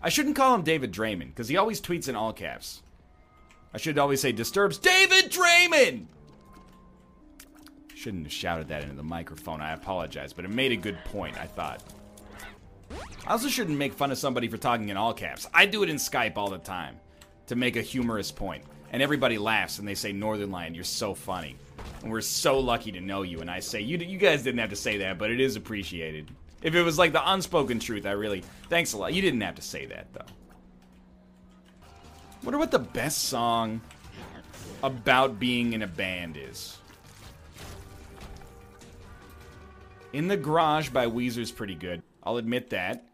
I 0.00 0.08
shouldn't 0.08 0.36
call 0.36 0.54
him 0.54 0.62
David 0.62 0.92
Draiman 0.92 1.28
because 1.28 1.48
he 1.48 1.56
always 1.56 1.80
tweets 1.80 2.08
in 2.08 2.16
all 2.16 2.32
caps. 2.32 2.82
I 3.74 3.78
should 3.78 3.98
always 3.98 4.20
say 4.20 4.32
Disturbed's 4.32 4.78
David 4.78 5.32
Draiman. 5.32 6.06
Shouldn't 7.94 8.24
have 8.24 8.32
shouted 8.32 8.68
that 8.68 8.82
into 8.82 8.96
the 8.96 9.02
microphone. 9.02 9.60
I 9.60 9.72
apologize, 9.72 10.32
but 10.32 10.44
it 10.44 10.50
made 10.50 10.72
a 10.72 10.76
good 10.76 10.98
point. 11.04 11.38
I 11.38 11.46
thought. 11.46 11.82
I 13.26 13.32
also 13.32 13.48
shouldn't 13.48 13.78
make 13.78 13.92
fun 13.92 14.10
of 14.10 14.18
somebody 14.18 14.48
for 14.48 14.56
talking 14.56 14.88
in 14.88 14.96
all 14.96 15.14
caps. 15.14 15.46
I 15.54 15.66
do 15.66 15.82
it 15.82 15.90
in 15.90 15.96
Skype 15.96 16.36
all 16.36 16.50
the 16.50 16.58
time 16.58 16.96
to 17.46 17.56
make 17.56 17.76
a 17.76 17.82
humorous 17.82 18.32
point, 18.32 18.64
and 18.90 19.02
everybody 19.02 19.38
laughs 19.38 19.78
and 19.78 19.86
they 19.86 19.94
say, 19.94 20.12
"Northernlion, 20.12 20.74
you're 20.74 20.84
so 20.84 21.14
funny." 21.14 21.56
And 22.02 22.10
we're 22.10 22.20
so 22.20 22.58
lucky 22.58 22.92
to 22.92 23.00
know 23.00 23.22
you. 23.22 23.40
And 23.40 23.50
I 23.50 23.60
say, 23.60 23.80
you, 23.80 23.96
you 23.98 24.18
guys 24.18 24.42
didn't 24.42 24.58
have 24.58 24.70
to 24.70 24.76
say 24.76 24.98
that, 24.98 25.18
but 25.18 25.30
it 25.30 25.40
is 25.40 25.56
appreciated. 25.56 26.30
If 26.62 26.74
it 26.74 26.82
was 26.82 26.98
like 26.98 27.12
the 27.12 27.32
unspoken 27.32 27.78
truth, 27.78 28.06
I 28.06 28.12
really 28.12 28.42
thanks 28.68 28.92
a 28.92 28.98
lot. 28.98 29.12
You 29.12 29.22
didn't 29.22 29.40
have 29.40 29.56
to 29.56 29.62
say 29.62 29.86
that 29.86 30.12
though. 30.12 30.26
Wonder 32.42 32.58
what 32.58 32.70
the 32.70 32.78
best 32.78 33.24
song 33.24 33.80
about 34.82 35.38
being 35.38 35.74
in 35.74 35.82
a 35.82 35.86
band 35.86 36.36
is. 36.36 36.78
In 40.12 40.28
the 40.28 40.36
Garage 40.36 40.90
by 40.90 41.06
Weezer's 41.06 41.52
pretty 41.52 41.76
good. 41.76 42.02
I'll 42.22 42.36
admit 42.36 42.70
that. 42.70 43.06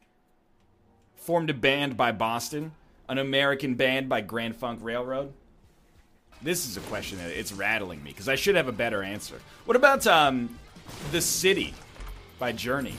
Formed 1.29 1.51
a 1.51 1.53
band 1.55 1.95
by 1.95 2.13
Boston, 2.13 2.73
an 3.07 3.19
American 3.19 3.75
band 3.75 4.09
by 4.09 4.23
Grand 4.23 4.57
Funk 4.57 4.79
Railroad. 4.83 5.31
This 6.41 6.67
is 6.67 6.79
a 6.79 6.81
question 6.81 7.19
that 7.19 7.29
it's 7.29 7.53
rattling 7.53 8.03
me 8.03 8.13
because 8.13 8.31
I 8.31 8.35
should 8.35 8.57
have 8.57 8.67
a 8.67 8.73
better 8.73 9.03
answer. 9.03 9.39
What 9.67 9.77
about 9.77 10.07
um, 10.07 10.59
The 11.13 11.21
City 11.21 11.75
by 12.39 12.53
Journey? 12.53 12.95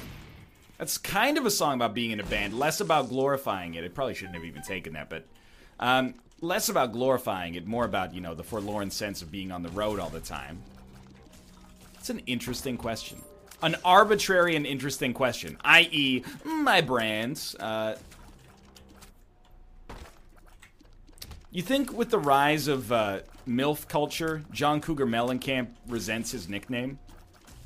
That's 0.78 1.00
kind 1.00 1.40
of 1.40 1.48
a 1.48 1.50
song 1.50 1.74
about 1.74 1.96
being 1.96 2.12
in 2.12 2.20
a 2.20 2.24
band, 2.24 2.54
less 2.54 2.82
about 2.82 3.10
glorifying 3.10 3.74
it. 3.74 3.84
It 3.84 3.96
probably 3.96 4.14
shouldn't 4.14 4.36
have 4.36 4.46
even 4.46 4.62
taken 4.62 4.94
that, 4.94 5.10
but 5.10 5.26
um, 5.80 6.14
less 6.40 6.70
about 6.70 6.94
glorifying 6.94 7.56
it, 7.56 7.66
more 7.66 7.86
about, 7.86 8.14
you 8.14 8.22
know, 8.22 8.36
the 8.36 8.44
forlorn 8.44 8.92
sense 8.92 9.24
of 9.24 9.32
being 9.32 9.52
on 9.52 9.64
the 9.64 9.70
road 9.70 10.00
all 10.00 10.12
the 10.12 10.20
time. 10.20 10.62
It's 11.96 12.12
an 12.12 12.20
interesting 12.28 12.78
question. 12.78 13.24
An 13.64 13.76
arbitrary 13.84 14.56
and 14.56 14.68
interesting 14.68 15.16
question, 15.16 15.58
i.e., 15.66 16.24
my 16.46 16.80
brands. 16.82 17.56
Uh, 17.56 17.98
you 21.52 21.62
think 21.62 21.92
with 21.92 22.10
the 22.10 22.20
rise 22.20 22.68
of 22.68 22.92
uh, 22.92 23.22
MILF 23.48 23.88
culture, 23.88 24.44
John 24.52 24.82
Cougar 24.82 25.08
Mellencamp 25.08 25.70
resents 25.88 26.32
his 26.32 26.48
nickname? 26.48 27.00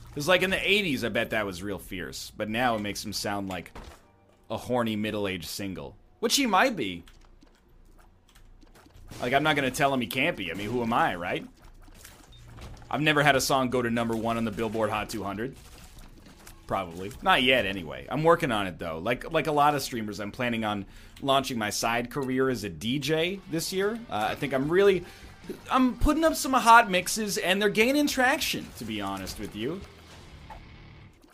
Because, 0.10 0.28
like, 0.28 0.42
in 0.42 0.52
the 0.52 0.58
80s, 0.58 1.04
I 1.04 1.10
bet 1.10 1.32
that 1.32 1.46
was 1.46 1.64
real 1.64 1.80
fierce. 1.80 2.32
But 2.36 2.48
now 2.48 2.76
it 2.76 2.82
makes 2.82 3.04
him 3.04 3.14
sound 3.14 3.50
like 3.50 3.72
a 4.50 4.58
horny 4.58 4.96
middle 4.96 5.28
aged 5.28 5.48
single. 5.48 5.98
Which 6.20 6.36
he 6.36 6.46
might 6.46 6.76
be. 6.76 7.04
Like, 9.22 9.34
I'm 9.34 9.44
not 9.44 9.56
to 9.56 9.72
tell 9.72 9.94
him 9.94 10.02
he 10.02 10.08
can't 10.08 10.38
be. 10.38 10.52
I 10.52 10.54
mean, 10.54 10.70
who 10.70 10.82
am 10.82 10.94
I, 10.94 11.16
right? 11.16 11.46
I've 12.90 13.02
never 13.02 13.24
had 13.24 13.36
a 13.36 13.42
song 13.42 13.70
go 13.70 13.82
to 13.82 13.90
number 13.90 14.16
one 14.16 14.38
on 14.38 14.46
the 14.46 14.52
Billboard 14.52 14.92
Hot 14.92 15.10
200. 15.10 15.56
Probably. 16.68 17.12
Not 17.22 17.44
yet, 17.44 17.66
anyway. 17.66 18.08
I'm 18.10 18.24
working 18.24 18.52
on 18.52 18.68
it, 18.68 18.80
though. 18.80 19.00
Like 19.00 19.32
like 19.32 19.48
a 19.48 19.52
lot 19.52 19.76
of 19.76 19.82
streamers, 19.82 20.20
I'm 20.20 20.32
planning 20.32 20.64
on 20.64 20.86
launching 21.22 21.58
my 21.58 21.70
side 21.70 22.10
career 22.10 22.50
as 22.50 22.64
a 22.64 22.70
DJ 22.70 23.40
this 23.52 23.74
year. 23.74 24.00
Uh, 24.10 24.28
I 24.32 24.36
think 24.36 24.54
I'm 24.54 24.70
really... 24.70 25.04
I'm 25.70 25.96
putting 25.98 26.24
up 26.24 26.36
some 26.36 26.54
hot 26.54 26.90
mixes, 26.90 27.38
and 27.38 27.62
they're 27.62 27.68
gaining 27.68 28.08
traction, 28.08 28.66
to 28.78 28.86
be 28.86 29.02
honest 29.02 29.40
with 29.40 29.58
you. 29.58 29.82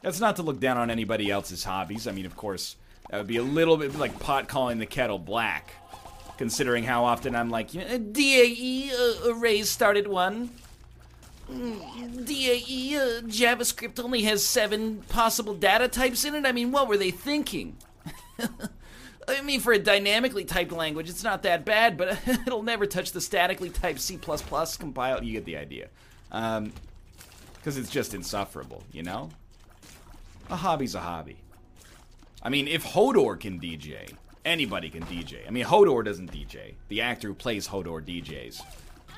That's 0.01 0.19
not 0.19 0.37
to 0.37 0.43
look 0.43 0.59
down 0.59 0.77
on 0.77 0.89
anybody 0.89 1.29
else's 1.29 1.63
hobbies. 1.63 2.07
I 2.07 2.11
mean, 2.11 2.25
of 2.25 2.35
course, 2.35 2.75
that 3.09 3.17
would 3.17 3.27
be 3.27 3.37
a 3.37 3.43
little 3.43 3.77
bit 3.77 3.95
like 3.95 4.19
pot 4.19 4.47
calling 4.47 4.79
the 4.79 4.87
kettle 4.87 5.19
black, 5.19 5.73
considering 6.37 6.83
how 6.83 7.05
often 7.05 7.35
I'm 7.35 7.51
like, 7.51 7.73
you 7.73 7.81
know, 7.81 7.97
DAE 7.97 8.91
uh, 8.91 9.33
arrays 9.33 9.69
started 9.69 10.07
one. 10.07 10.49
DAE 11.49 12.95
uh, 12.95 13.21
JavaScript 13.23 13.99
only 13.99 14.21
has 14.23 14.45
seven 14.45 15.01
possible 15.09 15.55
data 15.55 15.87
types 15.87 16.23
in 16.23 16.35
it. 16.35 16.45
I 16.45 16.51
mean, 16.51 16.71
what 16.71 16.87
were 16.87 16.97
they 16.97 17.11
thinking? 17.11 17.77
I 19.27 19.41
mean, 19.41 19.59
for 19.59 19.73
a 19.73 19.79
dynamically 19.79 20.45
typed 20.45 20.71
language, 20.71 21.09
it's 21.09 21.23
not 21.23 21.43
that 21.43 21.65
bad, 21.65 21.97
but 21.97 22.19
it'll 22.27 22.63
never 22.63 22.85
touch 22.85 23.11
the 23.11 23.21
statically 23.21 23.69
typed 23.69 23.99
C++ 23.99 24.17
compile. 24.17 25.23
You 25.23 25.33
get 25.33 25.45
the 25.45 25.57
idea. 25.57 25.89
Because 26.29 26.57
um, 26.57 26.71
it's 27.63 27.89
just 27.89 28.13
insufferable, 28.13 28.83
you 28.91 29.03
know? 29.03 29.29
A 30.49 30.55
hobby's 30.55 30.95
a 30.95 30.99
hobby. 30.99 31.37
I 32.41 32.49
mean, 32.49 32.67
if 32.67 32.83
Hodor 32.83 33.39
can 33.39 33.59
DJ, 33.59 34.13
anybody 34.45 34.89
can 34.89 35.03
DJ. 35.03 35.47
I 35.47 35.51
mean, 35.51 35.65
Hodor 35.65 36.03
doesn't 36.03 36.31
DJ. 36.31 36.75
The 36.87 37.01
actor 37.01 37.27
who 37.29 37.33
plays 37.33 37.67
Hodor 37.67 38.01
DJs. 38.01 38.61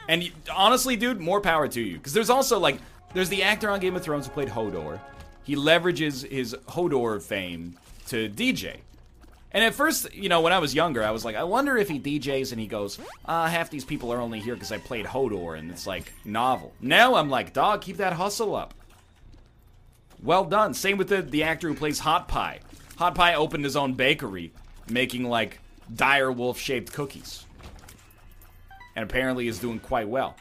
And 0.08 0.30
honestly, 0.54 0.96
dude, 0.96 1.20
more 1.20 1.42
power 1.42 1.68
to 1.68 1.82
you. 1.82 1.98
Because 1.98 2.14
there's 2.14 2.30
also, 2.30 2.60
like, 2.60 2.80
there's 3.14 3.30
the 3.30 3.44
actor 3.44 3.70
on 3.70 3.80
Game 3.80 3.96
of 3.96 4.04
Thrones 4.04 4.28
who 4.28 4.34
played 4.34 4.50
Hodor. 4.50 5.00
He 5.44 5.56
leverages 5.56 6.28
his 6.28 6.56
Hodor 6.70 7.22
fame 7.22 7.78
to 8.08 8.30
DJ. 8.30 8.78
And 9.54 9.64
at 9.64 9.74
first, 9.74 10.14
you 10.14 10.30
know, 10.30 10.42
when 10.42 10.54
I 10.54 10.60
was 10.60 10.74
younger, 10.74 11.04
I 11.04 11.12
was 11.12 11.26
like, 11.26 11.36
I 11.36 11.44
wonder 11.44 11.78
if 11.78 11.90
he 11.90 12.00
DJs 12.00 12.52
and 12.52 12.62
he 12.62 12.68
goes, 12.68 13.00
ah, 13.26 13.48
half 13.48 13.70
these 13.70 13.84
people 13.84 14.14
are 14.14 14.22
only 14.22 14.40
here 14.40 14.54
because 14.54 14.72
I 14.72 14.78
played 14.78 15.06
Hodor 15.06 15.58
and 15.58 15.70
it's 15.72 15.86
like 15.86 16.14
novel. 16.24 16.74
Now 16.80 17.16
I'm 17.16 17.30
like, 17.30 17.52
dog, 17.52 17.82
keep 17.82 17.98
that 17.98 18.14
hustle 18.14 18.56
up. 18.56 18.74
Well 20.24 20.46
done. 20.46 20.74
Same 20.74 20.98
with 20.98 21.10
the, 21.10 21.22
the 21.22 21.44
actor 21.44 21.68
who 21.68 21.74
plays 21.74 22.00
Hot 22.00 22.28
Pie. 22.28 22.60
Hot 22.98 23.16
Pie 23.16 23.34
opened 23.34 23.66
his 23.66 23.76
own 23.76 23.94
bakery, 23.94 24.54
making 24.90 25.26
like 25.26 25.60
dire 25.94 26.32
wolf 26.32 26.58
shaped 26.58 26.94
cookies. 26.94 27.46
And 28.96 29.04
apparently 29.04 29.48
is 29.48 29.60
doing 29.60 29.80
quite 29.80 30.08
well. 30.08 30.36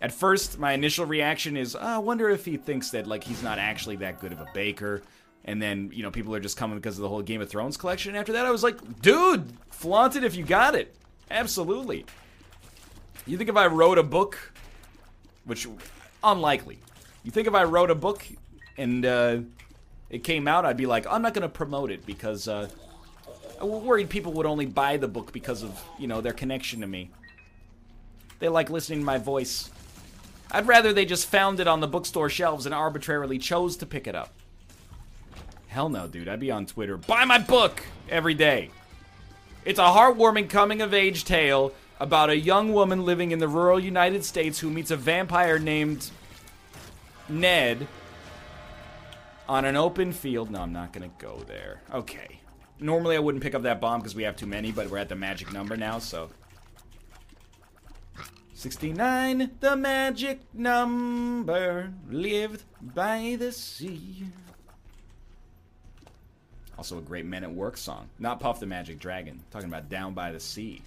At 0.00 0.12
first, 0.12 0.58
my 0.58 0.72
initial 0.72 1.06
reaction 1.06 1.56
is, 1.56 1.76
oh, 1.76 1.80
I 1.80 1.98
wonder 1.98 2.28
if 2.28 2.44
he 2.44 2.56
thinks 2.56 2.90
that 2.90 3.06
like 3.06 3.24
he's 3.24 3.42
not 3.42 3.58
actually 3.58 3.96
that 3.96 4.20
good 4.20 4.32
of 4.32 4.40
a 4.40 4.46
baker. 4.52 5.02
And 5.44 5.60
then, 5.60 5.90
you 5.92 6.02
know, 6.02 6.10
people 6.10 6.34
are 6.34 6.40
just 6.40 6.56
coming 6.56 6.76
because 6.76 6.96
of 6.98 7.02
the 7.02 7.08
whole 7.08 7.22
Game 7.22 7.40
of 7.40 7.48
Thrones 7.48 7.76
collection. 7.76 8.10
And 8.10 8.18
after 8.18 8.32
that, 8.34 8.46
I 8.46 8.50
was 8.50 8.62
like, 8.62 9.00
dude, 9.00 9.52
flaunt 9.70 10.16
it 10.16 10.24
if 10.24 10.36
you 10.36 10.44
got 10.44 10.74
it. 10.74 10.94
Absolutely. 11.30 12.04
You 13.26 13.36
think 13.36 13.48
if 13.48 13.56
I 13.56 13.66
wrote 13.66 13.98
a 13.98 14.02
book, 14.02 14.52
which 15.44 15.66
unlikely. 16.22 16.78
You 17.24 17.30
think 17.30 17.46
if 17.46 17.54
I 17.54 17.64
wrote 17.64 17.90
a 17.90 17.94
book 17.94 18.26
and 18.76 19.04
uh, 19.04 19.38
it 20.10 20.24
came 20.24 20.46
out, 20.48 20.64
I'd 20.64 20.76
be 20.76 20.86
like, 20.86 21.06
I'm 21.08 21.22
not 21.22 21.34
going 21.34 21.42
to 21.42 21.48
promote 21.48 21.90
it 21.90 22.04
because 22.06 22.48
uh, 22.48 22.68
I 23.60 23.64
worried 23.64 24.10
people 24.10 24.32
would 24.34 24.46
only 24.46 24.66
buy 24.66 24.96
the 24.96 25.08
book 25.08 25.32
because 25.32 25.62
of, 25.62 25.80
you 25.98 26.06
know, 26.08 26.20
their 26.20 26.32
connection 26.32 26.80
to 26.80 26.86
me. 26.86 27.10
They 28.42 28.48
like 28.48 28.70
listening 28.70 28.98
to 28.98 29.04
my 29.04 29.18
voice. 29.18 29.70
I'd 30.50 30.66
rather 30.66 30.92
they 30.92 31.04
just 31.04 31.26
found 31.26 31.60
it 31.60 31.68
on 31.68 31.78
the 31.78 31.86
bookstore 31.86 32.28
shelves 32.28 32.66
and 32.66 32.74
arbitrarily 32.74 33.38
chose 33.38 33.76
to 33.76 33.86
pick 33.86 34.08
it 34.08 34.16
up. 34.16 34.34
Hell 35.68 35.88
no, 35.88 36.08
dude. 36.08 36.26
I'd 36.26 36.40
be 36.40 36.50
on 36.50 36.66
Twitter. 36.66 36.96
Buy 36.96 37.24
my 37.24 37.38
book 37.38 37.84
every 38.10 38.34
day. 38.34 38.70
It's 39.64 39.78
a 39.78 39.82
heartwarming 39.82 40.50
coming 40.50 40.82
of 40.82 40.92
age 40.92 41.24
tale 41.24 41.72
about 42.00 42.30
a 42.30 42.36
young 42.36 42.72
woman 42.72 43.04
living 43.04 43.30
in 43.30 43.38
the 43.38 43.46
rural 43.46 43.78
United 43.78 44.24
States 44.24 44.58
who 44.58 44.70
meets 44.70 44.90
a 44.90 44.96
vampire 44.96 45.60
named 45.60 46.10
Ned 47.28 47.86
on 49.48 49.64
an 49.64 49.76
open 49.76 50.10
field. 50.10 50.50
No, 50.50 50.62
I'm 50.62 50.72
not 50.72 50.92
going 50.92 51.08
to 51.08 51.24
go 51.24 51.44
there. 51.46 51.80
Okay. 51.94 52.40
Normally 52.80 53.14
I 53.14 53.20
wouldn't 53.20 53.44
pick 53.44 53.54
up 53.54 53.62
that 53.62 53.80
bomb 53.80 54.00
because 54.00 54.16
we 54.16 54.24
have 54.24 54.34
too 54.34 54.46
many, 54.46 54.72
but 54.72 54.90
we're 54.90 54.98
at 54.98 55.08
the 55.08 55.14
magic 55.14 55.52
number 55.52 55.76
now, 55.76 56.00
so. 56.00 56.28
69, 58.62 59.50
the 59.58 59.74
magic 59.74 60.38
number, 60.54 61.92
lived 62.08 62.62
by 62.80 63.36
the 63.36 63.50
sea. 63.50 64.24
Also, 66.78 66.98
a 66.98 67.02
great 67.02 67.26
Men 67.26 67.42
at 67.42 67.52
Work 67.52 67.76
song. 67.76 68.08
Not 68.20 68.38
Puff 68.38 68.60
the 68.60 68.66
Magic 68.66 69.00
Dragon. 69.00 69.42
Talking 69.50 69.66
about 69.66 69.88
Down 69.88 70.14
by 70.14 70.30
the 70.30 70.38
Sea. 70.38 70.80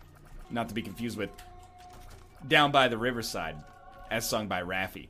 Not 0.49 0.69
to 0.69 0.73
be 0.73 0.81
confused 0.81 1.17
with 1.17 1.29
Down 2.47 2.71
by 2.71 2.87
the 2.87 2.97
Riverside, 2.97 3.57
as 4.09 4.27
sung 4.27 4.47
by 4.47 4.61
Raffi. 4.61 5.09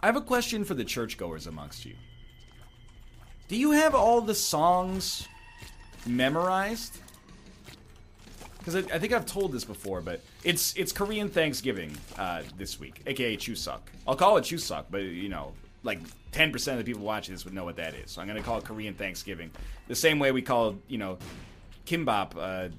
I 0.00 0.06
have 0.06 0.14
a 0.14 0.20
question 0.20 0.64
for 0.64 0.74
the 0.74 0.84
churchgoers 0.84 1.48
amongst 1.48 1.84
you. 1.84 1.96
Do 3.48 3.56
you 3.56 3.72
have 3.72 3.96
all 3.96 4.20
the 4.20 4.36
songs 4.36 5.26
memorized? 6.06 7.00
Because 8.64 8.76
I, 8.76 8.94
I, 8.94 8.98
think 8.98 9.12
I've 9.12 9.26
told 9.26 9.52
this 9.52 9.64
before, 9.64 10.00
but 10.00 10.20
it's 10.42 10.74
it's 10.74 10.90
Korean 10.90 11.28
Thanksgiving 11.28 11.94
uh, 12.16 12.42
this 12.56 12.80
week, 12.80 13.02
aka 13.06 13.36
Chuseok. 13.36 13.80
I'll 14.08 14.16
call 14.16 14.38
it 14.38 14.44
Chuseok, 14.44 14.86
but 14.90 15.02
you 15.02 15.28
know, 15.28 15.52
like 15.82 16.00
10% 16.32 16.72
of 16.72 16.78
the 16.78 16.84
people 16.84 17.02
watching 17.02 17.34
this 17.34 17.44
would 17.44 17.52
know 17.52 17.64
what 17.64 17.76
that 17.76 17.94
is. 17.94 18.12
So 18.12 18.22
I'm 18.22 18.28
to 18.28 18.42
call 18.42 18.58
it 18.58 18.64
Korean 18.64 18.94
Thanksgiving. 18.94 19.50
The 19.86 19.94
same 19.94 20.18
way 20.18 20.32
we 20.32 20.40
call, 20.40 20.76
you 20.88 20.96
know, 20.98 21.18
kimbap 21.86 22.32
uh, 22.38 22.70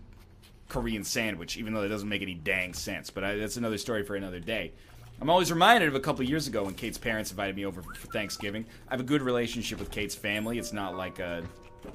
Korean 0.69 1.03
sandwich, 1.03 1.55
even 1.57 1.73
though 1.73 1.83
it 1.83 1.89
doesn't 1.89 2.09
make 2.09 2.23
any 2.23 2.33
dang 2.33 2.73
sense. 2.73 3.11
But 3.11 3.23
I, 3.23 3.35
that's 3.37 3.57
another 3.57 3.77
story 3.77 4.03
for 4.03 4.15
another 4.15 4.39
day. 4.39 4.73
I'm 5.21 5.29
always 5.29 5.51
reminded 5.51 5.87
of 5.87 5.95
a 5.95 5.99
couple 5.99 6.25
years 6.25 6.47
ago 6.47 6.63
when 6.63 6.73
Kate's 6.73 6.97
parents 6.97 7.31
invited 7.31 7.55
me 7.55 7.65
over 7.65 7.81
for 7.81 8.07
Thanksgiving. 8.07 8.65
I 8.89 8.93
have 8.93 8.99
a 8.99 9.03
good 9.03 9.21
relationship 9.21 9.79
with 9.79 9.91
Kate's 9.91 10.15
family. 10.15 10.57
It's 10.57 10.73
not 10.73 10.97
like 10.97 11.19
a, 11.19 11.43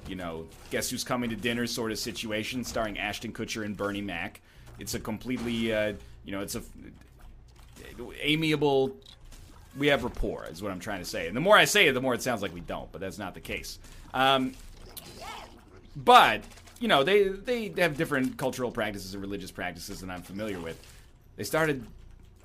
you 0.07 0.17
know, 0.17 0.47
guess 0.71 0.91
who's 0.91 1.05
coming 1.05 1.31
to 1.31 1.37
dinner 1.37 1.67
sort 1.67 1.93
of 1.93 1.99
situation 1.99 2.65
starring 2.65 2.99
Ashton 2.99 3.33
Kutcher 3.33 3.65
and 3.65 3.77
Bernie 3.77 4.01
Mac. 4.01 4.41
It's 4.79 4.95
a 4.95 5.01
completely, 5.01 5.73
uh, 5.73 5.95
you 6.25 6.33
know, 6.33 6.41
it's 6.41 6.55
a 6.55 6.63
amiable. 8.21 8.97
We 9.79 9.87
have 9.87 10.03
rapport, 10.03 10.47
is 10.47 10.63
what 10.63 10.73
I'm 10.73 10.81
trying 10.81 10.99
to 10.99 11.05
say. 11.05 11.29
And 11.29 11.37
the 11.37 11.41
more 11.41 11.57
I 11.57 11.65
say 11.65 11.87
it, 11.87 11.93
the 11.93 12.01
more 12.01 12.15
it 12.15 12.23
sounds 12.23 12.43
like 12.43 12.53
we 12.53 12.61
don't, 12.61 12.91
but 12.91 13.01
that's 13.01 13.19
not 13.19 13.35
the 13.35 13.41
case. 13.41 13.79
Um, 14.13 14.55
but 15.95 16.43
you 16.81 16.89
know, 16.89 17.05
they 17.05 17.29
they 17.29 17.73
have 17.79 17.97
different 17.97 18.37
cultural 18.37 18.71
practices 18.71 19.15
and 19.15 19.23
religious 19.23 19.51
practices 19.51 20.01
that 20.01 20.11
I'm 20.11 20.23
familiar 20.23 20.59
with. 20.59 20.81
They 21.37 21.45
started 21.45 21.87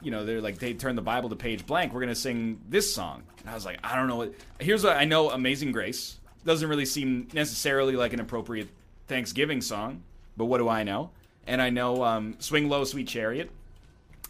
you 0.02 0.12
know, 0.12 0.26
they're 0.26 0.42
like, 0.42 0.60
they 0.60 0.74
turn 0.74 0.96
the 0.96 1.02
Bible 1.02 1.30
to 1.30 1.36
page 1.36 1.66
blank. 1.66 1.94
We're 1.94 2.02
gonna 2.02 2.16
sing 2.16 2.62
this 2.70 2.94
song, 2.94 3.24
and 3.40 3.50
I 3.50 3.56
was 3.56 3.66
like, 3.66 3.80
I 3.84 3.96
don't 3.96 4.08
know 4.08 4.18
what. 4.18 4.34
Here's 4.60 4.84
what 4.84 4.98
I 4.98 5.06
know: 5.06 5.32
Amazing 5.32 5.72
Grace 5.72 6.20
doesn't 6.46 6.70
really 6.70 6.86
seem 6.86 7.28
necessarily 7.34 7.96
like 7.96 8.14
an 8.14 8.20
appropriate 8.20 8.70
Thanksgiving 9.08 9.62
song, 9.62 10.04
but 10.38 10.46
what 10.46 10.60
do 10.60 10.70
I 10.70 10.84
know? 10.84 11.12
And 11.48 11.62
I 11.62 11.70
know 11.70 12.04
um, 12.04 12.36
Swing 12.40 12.70
Low, 12.70 12.84
Sweet 12.84 13.08
Chariot, 13.08 13.52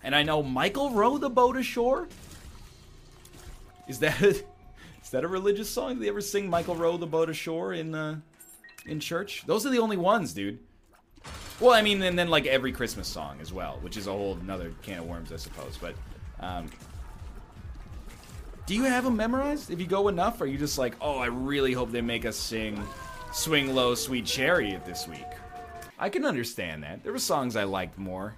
and 0.04 0.16
I 0.16 0.24
know 0.24 0.44
Michael 0.44 0.92
Row 0.92 1.18
the 1.18 1.30
Boat 1.30 1.58
Ashore. 1.58 2.08
Is 3.88 4.00
that 4.00 4.22
a, 4.22 4.30
is 5.04 5.10
that 5.12 5.24
a 5.24 5.28
religious 5.28 5.70
song? 5.70 5.96
Do 5.96 6.02
they 6.02 6.10
ever 6.10 6.22
sing 6.22 6.50
Michael 6.50 6.76
Row 6.76 6.98
the 6.98 7.08
Boat 7.08 7.30
Ashore 7.30 7.74
in 7.74 7.94
uh, 7.94 8.20
in 8.86 9.00
church? 9.00 9.44
Those 9.46 9.66
are 9.66 9.70
the 9.70 9.80
only 9.80 9.98
ones, 9.98 10.34
dude. 10.34 10.60
Well, 11.60 11.72
I 11.72 11.82
mean, 11.82 12.02
and 12.02 12.20
then 12.20 12.30
like 12.30 12.46
every 12.46 12.72
Christmas 12.72 13.08
song 13.08 13.40
as 13.42 13.54
well, 13.54 13.80
which 13.82 13.98
is 13.98 14.08
a 14.08 14.12
whole 14.12 14.38
another 14.42 14.74
can 14.82 15.00
of 15.00 15.06
worms, 15.06 15.32
I 15.32 15.38
suppose. 15.38 15.78
But 15.78 15.96
um, 16.40 16.70
do 18.66 18.74
you 18.74 18.84
have 18.84 19.04
them 19.04 19.16
memorized? 19.16 19.70
If 19.70 19.80
you 19.80 19.86
go 19.86 20.08
enough, 20.08 20.42
are 20.42 20.48
you 20.48 20.58
just 20.58 20.78
like, 20.78 20.96
oh, 21.02 21.20
I 21.20 21.28
really 21.28 21.74
hope 21.74 21.92
they 21.92 22.02
make 22.02 22.26
us 22.26 22.36
sing 22.36 22.82
"Swing 23.32 23.76
Low, 23.76 23.96
Sweet 23.96 24.26
Chariot" 24.26 24.86
this 24.86 25.08
week? 25.08 25.26
I 26.00 26.10
can 26.10 26.26
understand 26.26 26.84
that. 26.84 27.04
There 27.04 27.12
were 27.12 27.20
songs 27.20 27.56
I 27.56 27.64
liked 27.64 27.98
more 27.98 28.36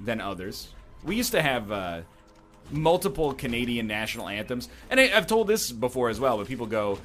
than 0.00 0.20
others. 0.20 0.72
We 1.04 1.14
used 1.14 1.32
to 1.32 1.42
have 1.42 1.70
uh, 1.70 2.00
multiple 2.70 3.34
Canadian 3.34 3.86
national 3.86 4.28
anthems, 4.28 4.68
and 4.90 4.98
I, 4.98 5.08
have 5.08 5.26
told 5.26 5.46
this 5.46 5.70
before 5.72 6.08
as 6.08 6.18
well. 6.18 6.38
But 6.38 6.48
people 6.48 6.66
go, 6.66 6.98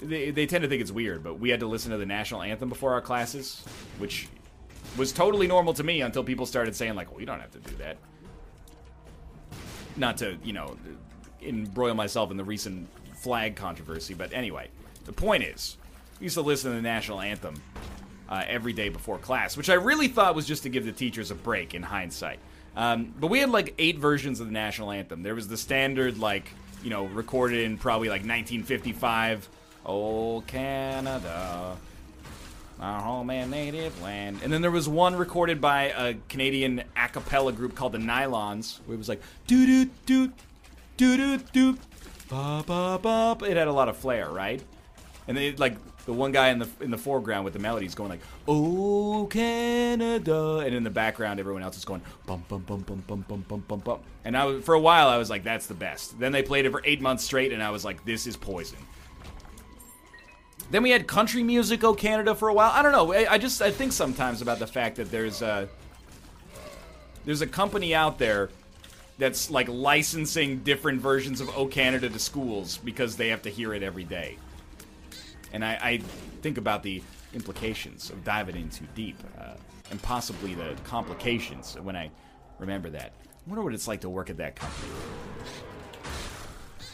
they, 0.00 0.30
they 0.30 0.46
tend 0.46 0.62
to 0.62 0.68
think 0.68 0.82
it's 0.82 0.92
weird, 0.92 1.22
but 1.22 1.38
we 1.38 1.48
had 1.48 1.60
to 1.60 1.66
listen 1.66 1.92
to 1.92 1.96
the 1.96 2.06
national 2.06 2.42
anthem 2.42 2.68
before 2.68 2.92
our 2.92 3.00
classes, 3.00 3.64
which 3.98 4.28
was 4.96 5.12
totally 5.12 5.46
normal 5.46 5.74
to 5.74 5.84
me 5.84 6.02
until 6.02 6.24
people 6.24 6.44
started 6.44 6.74
saying 6.74 6.96
like, 6.96 7.10
"Well, 7.10 7.20
you 7.20 7.26
don't 7.26 7.40
have 7.40 7.52
to 7.52 7.60
do 7.60 7.76
that." 7.76 7.98
Not 9.96 10.16
to, 10.18 10.36
you 10.44 10.52
know, 10.52 10.76
embroil 11.42 11.94
myself 11.94 12.30
in 12.30 12.36
the 12.36 12.44
recent 12.44 12.88
flag 13.14 13.56
controversy, 13.56 14.14
but 14.14 14.32
anyway, 14.32 14.68
the 15.04 15.12
point 15.12 15.42
is, 15.42 15.76
we 16.20 16.24
used 16.24 16.34
to 16.34 16.42
listen 16.42 16.70
to 16.70 16.76
the 16.76 16.82
national 16.82 17.20
anthem 17.20 17.60
uh, 18.28 18.44
every 18.46 18.72
day 18.72 18.88
before 18.88 19.18
class, 19.18 19.56
which 19.56 19.70
I 19.70 19.74
really 19.74 20.08
thought 20.08 20.34
was 20.34 20.46
just 20.46 20.62
to 20.64 20.68
give 20.68 20.84
the 20.84 20.92
teachers 20.92 21.30
a 21.30 21.34
break 21.34 21.74
in 21.74 21.82
hindsight. 21.82 22.38
Um, 22.76 23.14
but 23.18 23.28
we 23.28 23.40
had 23.40 23.50
like 23.50 23.74
eight 23.78 23.98
versions 23.98 24.40
of 24.40 24.46
the 24.46 24.52
national 24.52 24.90
anthem. 24.90 25.22
There 25.22 25.34
was 25.34 25.48
the 25.48 25.56
standard, 25.56 26.18
like, 26.18 26.52
you 26.82 26.90
know, 26.90 27.06
recorded 27.06 27.64
in 27.64 27.78
probably 27.78 28.08
like 28.08 28.20
1955. 28.20 29.48
Oh, 29.86 30.42
Canada, 30.46 31.76
our 32.80 33.00
home 33.00 33.30
and 33.30 33.50
native 33.50 34.00
land. 34.02 34.40
And 34.42 34.52
then 34.52 34.62
there 34.62 34.70
was 34.70 34.88
one 34.88 35.16
recorded 35.16 35.60
by 35.60 35.84
a 35.84 36.14
Canadian 36.28 36.82
a 36.96 37.08
cappella 37.08 37.52
group 37.52 37.74
called 37.74 37.92
the 37.92 37.98
Nylons, 37.98 38.80
where 38.86 38.94
it 38.94 38.98
was 38.98 39.08
like 39.08 39.22
doo 39.46 39.66
doo 39.66 39.90
doo 40.06 40.32
doo 40.98 41.16
doo 41.16 41.38
doo 41.52 41.78
ba 42.28 42.62
ba 42.66 42.98
ba. 43.00 43.36
It 43.46 43.56
had 43.56 43.68
a 43.68 43.72
lot 43.72 43.88
of 43.88 43.96
flair, 43.96 44.28
right? 44.28 44.62
And 45.26 45.36
they 45.36 45.52
like 45.52 45.76
the 46.04 46.12
one 46.12 46.32
guy 46.32 46.48
in 46.48 46.58
the 46.58 46.68
in 46.80 46.90
the 46.90 46.98
foreground 46.98 47.44
with 47.44 47.54
the 47.54 47.58
melodies 47.58 47.94
going 47.94 48.10
like 48.10 48.20
"Oh 48.46 49.26
Canada," 49.30 50.58
and 50.58 50.74
in 50.74 50.82
the 50.82 50.90
background 50.90 51.40
everyone 51.40 51.62
else 51.62 51.76
is 51.76 51.84
going 51.84 52.02
bum 52.26 52.44
bum 52.48 52.62
bum 52.62 52.82
bum 52.82 53.02
bum 53.06 53.24
bum 53.28 53.44
bum 53.48 53.64
bum 53.66 53.78
bum. 53.80 54.00
And 54.24 54.36
I 54.36 54.44
was, 54.44 54.64
for 54.64 54.74
a 54.74 54.80
while 54.80 55.08
I 55.08 55.16
was 55.16 55.30
like, 55.30 55.44
"That's 55.44 55.66
the 55.66 55.74
best." 55.74 56.18
Then 56.18 56.32
they 56.32 56.42
played 56.42 56.66
it 56.66 56.72
for 56.72 56.82
eight 56.84 57.00
months 57.00 57.24
straight, 57.24 57.52
and 57.52 57.62
I 57.62 57.70
was 57.70 57.84
like, 57.84 58.04
"This 58.04 58.26
is 58.26 58.36
poison." 58.36 58.78
Then 60.70 60.82
we 60.82 60.90
had 60.90 61.06
country 61.06 61.42
music 61.42 61.84
"Oh 61.84 61.94
Canada" 61.94 62.34
for 62.34 62.48
a 62.48 62.54
while. 62.54 62.70
I 62.72 62.82
don't 62.82 62.92
know. 62.92 63.12
I, 63.12 63.34
I 63.34 63.38
just 63.38 63.62
I 63.62 63.70
think 63.70 63.92
sometimes 63.92 64.42
about 64.42 64.58
the 64.58 64.66
fact 64.66 64.96
that 64.96 65.10
there's 65.10 65.42
a 65.42 65.68
there's 67.24 67.42
a 67.42 67.46
company 67.46 67.94
out 67.94 68.18
there 68.18 68.50
that's 69.18 69.50
like 69.50 69.68
licensing 69.68 70.58
different 70.58 71.00
versions 71.00 71.40
of 71.40 71.48
"O 71.56 71.66
Canada" 71.66 72.08
to 72.08 72.18
schools 72.18 72.78
because 72.78 73.16
they 73.16 73.28
have 73.28 73.42
to 73.42 73.50
hear 73.50 73.74
it 73.74 73.82
every 73.82 74.04
day. 74.04 74.38
And 75.52 75.64
I, 75.64 75.78
I 75.82 75.96
think 76.42 76.58
about 76.58 76.82
the 76.82 77.02
implications 77.34 78.10
of 78.10 78.24
diving 78.24 78.56
in 78.56 78.70
too 78.70 78.86
deep, 78.94 79.18
uh, 79.38 79.54
and 79.90 80.00
possibly 80.02 80.54
the 80.54 80.74
complications 80.84 81.76
when 81.80 81.96
I 81.96 82.10
remember 82.58 82.90
that. 82.90 83.12
I 83.26 83.50
wonder 83.50 83.62
what 83.62 83.74
it's 83.74 83.88
like 83.88 84.02
to 84.02 84.08
work 84.08 84.30
at 84.30 84.36
that 84.38 84.56
company. 84.56 84.92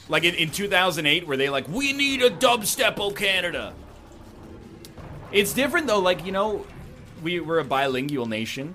Like 0.09 0.25
in, 0.25 0.35
in 0.35 0.51
2008, 0.51 1.27
where 1.27 1.37
they 1.37 1.49
like, 1.49 1.67
we 1.67 1.93
need 1.93 2.23
a 2.23 2.31
dubstep, 2.31 2.95
oh 2.99 3.11
Canada. 3.11 3.75
It's 5.33 5.53
different 5.53 5.87
though. 5.87 6.01
Like 6.01 6.25
you 6.25 6.33
know, 6.33 6.67
we, 7.23 7.41
we're 7.41 7.59
a 7.59 7.65
bilingual 7.65 8.27
nation. 8.27 8.75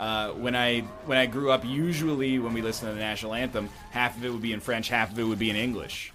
Uh, 0.00 0.30
when 0.30 0.56
I 0.56 0.80
when 1.04 1.18
I 1.18 1.26
grew 1.26 1.50
up, 1.50 1.62
usually 1.62 2.38
when 2.38 2.54
we 2.54 2.62
listened 2.62 2.90
to 2.90 2.94
the 2.94 3.00
national 3.00 3.34
anthem, 3.34 3.68
half 3.90 4.16
of 4.16 4.24
it 4.24 4.30
would 4.30 4.40
be 4.40 4.54
in 4.54 4.60
French, 4.60 4.88
half 4.88 5.12
of 5.12 5.18
it 5.18 5.24
would 5.24 5.38
be 5.38 5.50
in 5.50 5.56
English. 5.56 6.10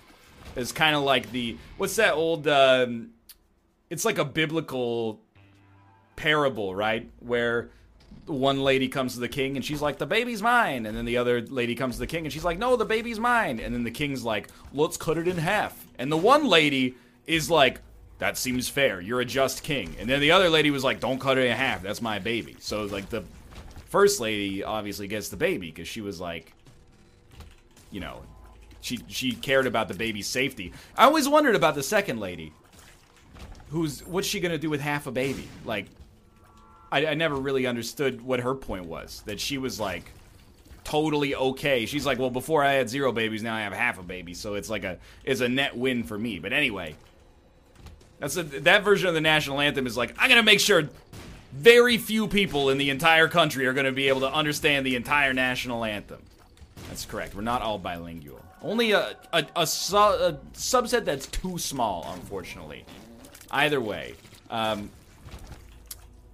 It's 0.56 0.72
kind 0.72 0.96
of 0.96 1.04
like 1.04 1.32
the 1.32 1.56
what's 1.78 1.96
that 1.98 2.16
old? 2.16 2.48
Um, 2.48 3.12
it's 3.92 4.04
like 4.04 4.18
a 4.18 4.26
biblical 4.26 5.22
parable, 6.16 6.74
right? 6.74 7.12
Where 7.20 7.70
one 8.26 8.64
lady 8.64 8.88
comes 8.88 9.14
to 9.14 9.20
the 9.20 9.30
king 9.30 9.56
and 9.56 9.64
she's 9.64 9.84
like, 9.84 10.00
the 10.00 10.08
baby's 10.08 10.42
mine. 10.42 10.88
And 10.88 10.98
then 10.98 11.06
the 11.06 11.18
other 11.18 11.42
lady 11.42 11.76
comes 11.76 11.94
to 11.96 12.00
the 12.00 12.08
king 12.08 12.26
and 12.26 12.34
she's 12.34 12.44
like, 12.44 12.58
no, 12.58 12.76
the 12.76 12.86
baby's 12.86 13.20
mine. 13.20 13.60
And 13.60 13.72
then 13.72 13.84
the 13.84 13.92
king's 13.92 14.24
like, 14.24 14.50
let's 14.74 14.98
cut 14.98 15.20
it 15.20 15.28
in 15.28 15.38
half. 15.38 15.86
And 16.00 16.12
the 16.12 16.18
one 16.18 16.48
lady 16.48 16.96
is 17.28 17.52
like, 17.52 17.82
that 18.18 18.36
seems 18.36 18.68
fair. 18.68 19.00
You're 19.00 19.22
a 19.22 19.26
just 19.26 19.62
king. 19.62 19.96
And 20.00 20.10
then 20.10 20.22
the 20.22 20.32
other 20.32 20.50
lady 20.50 20.72
was 20.72 20.84
like, 20.84 21.00
don't 21.00 21.20
cut 21.20 21.38
it 21.38 21.46
in 21.46 21.56
half. 21.56 21.84
That's 21.84 22.02
my 22.02 22.18
baby. 22.18 22.56
So, 22.60 22.86
like, 22.86 23.10
the 23.10 23.26
first 23.86 24.20
lady 24.20 24.64
obviously 24.64 25.08
gets 25.08 25.30
the 25.30 25.38
baby 25.38 25.68
because 25.68 25.88
she 25.88 26.02
was 26.02 26.20
like, 26.20 26.54
you 27.92 28.00
know, 28.00 28.22
she, 28.82 29.00
she 29.08 29.32
cared 29.32 29.68
about 29.68 29.88
the 29.88 29.94
baby's 29.94 30.28
safety. 30.28 30.74
I 30.98 31.06
always 31.06 31.28
wondered 31.28 31.56
about 31.56 31.76
the 31.76 31.84
second 31.84 32.20
lady. 32.20 32.54
Who's, 33.70 34.06
what's 34.06 34.28
she 34.28 34.40
gonna 34.40 34.58
do 34.58 34.70
with 34.70 34.82
half 34.82 35.08
a 35.08 35.12
baby? 35.12 35.48
Like, 35.66 35.88
I, 36.92 37.08
I 37.08 37.14
never 37.14 37.36
really 37.36 37.66
understood 37.66 38.22
what 38.22 38.40
her 38.42 38.54
point 38.56 38.86
was. 38.86 39.24
That 39.26 39.40
she 39.40 39.58
was 39.58 39.80
like 39.80 40.12
totally 40.84 41.36
okay. 41.36 41.86
She's 41.86 42.06
like, 42.06 42.20
well, 42.20 42.30
before 42.30 42.64
I 42.64 42.74
had 42.74 42.90
zero 42.90 43.12
babies, 43.12 43.44
now 43.44 43.56
I 43.56 43.62
have 43.62 43.74
half 43.74 44.00
a 44.00 44.04
baby, 44.04 44.34
so 44.34 44.54
it's 44.54 44.70
like 44.70 44.86
a 44.86 44.98
it's 45.26 45.42
a 45.42 45.50
net 45.50 45.76
win 45.76 46.04
for 46.04 46.18
me. 46.18 46.40
But 46.40 46.54
anyway, 46.54 46.96
that's 48.20 48.38
a, 48.38 48.44
that 48.44 48.84
version 48.84 49.10
of 49.10 49.14
the 49.14 49.22
national 49.22 49.60
anthem 49.60 49.88
is 49.88 49.98
like 49.98 50.16
I'm 50.18 50.30
gonna 50.30 50.44
make 50.44 50.60
sure 50.62 50.88
very 51.56 51.98
few 51.98 52.28
people 52.28 52.70
in 52.70 52.78
the 52.78 52.90
entire 52.90 53.28
country 53.28 53.66
are 53.66 53.74
gonna 53.74 53.92
be 53.92 54.08
able 54.10 54.22
to 54.22 54.32
understand 54.32 54.86
the 54.86 54.96
entire 54.96 55.34
national 55.34 55.84
anthem. 55.84 56.22
That's 56.90 57.06
correct. 57.06 57.36
We're 57.36 57.42
not 57.42 57.62
all 57.62 57.78
bilingual. 57.80 58.44
Only 58.62 58.92
a 58.92 59.16
a, 59.32 59.46
a, 59.56 59.68
su- 59.68 59.96
a 59.98 60.38
subset 60.54 61.06
that's 61.06 61.28
too 61.28 61.58
small, 61.58 62.10
unfortunately. 62.14 62.86
Either 63.52 63.80
way, 63.80 64.16
um, 64.50 64.90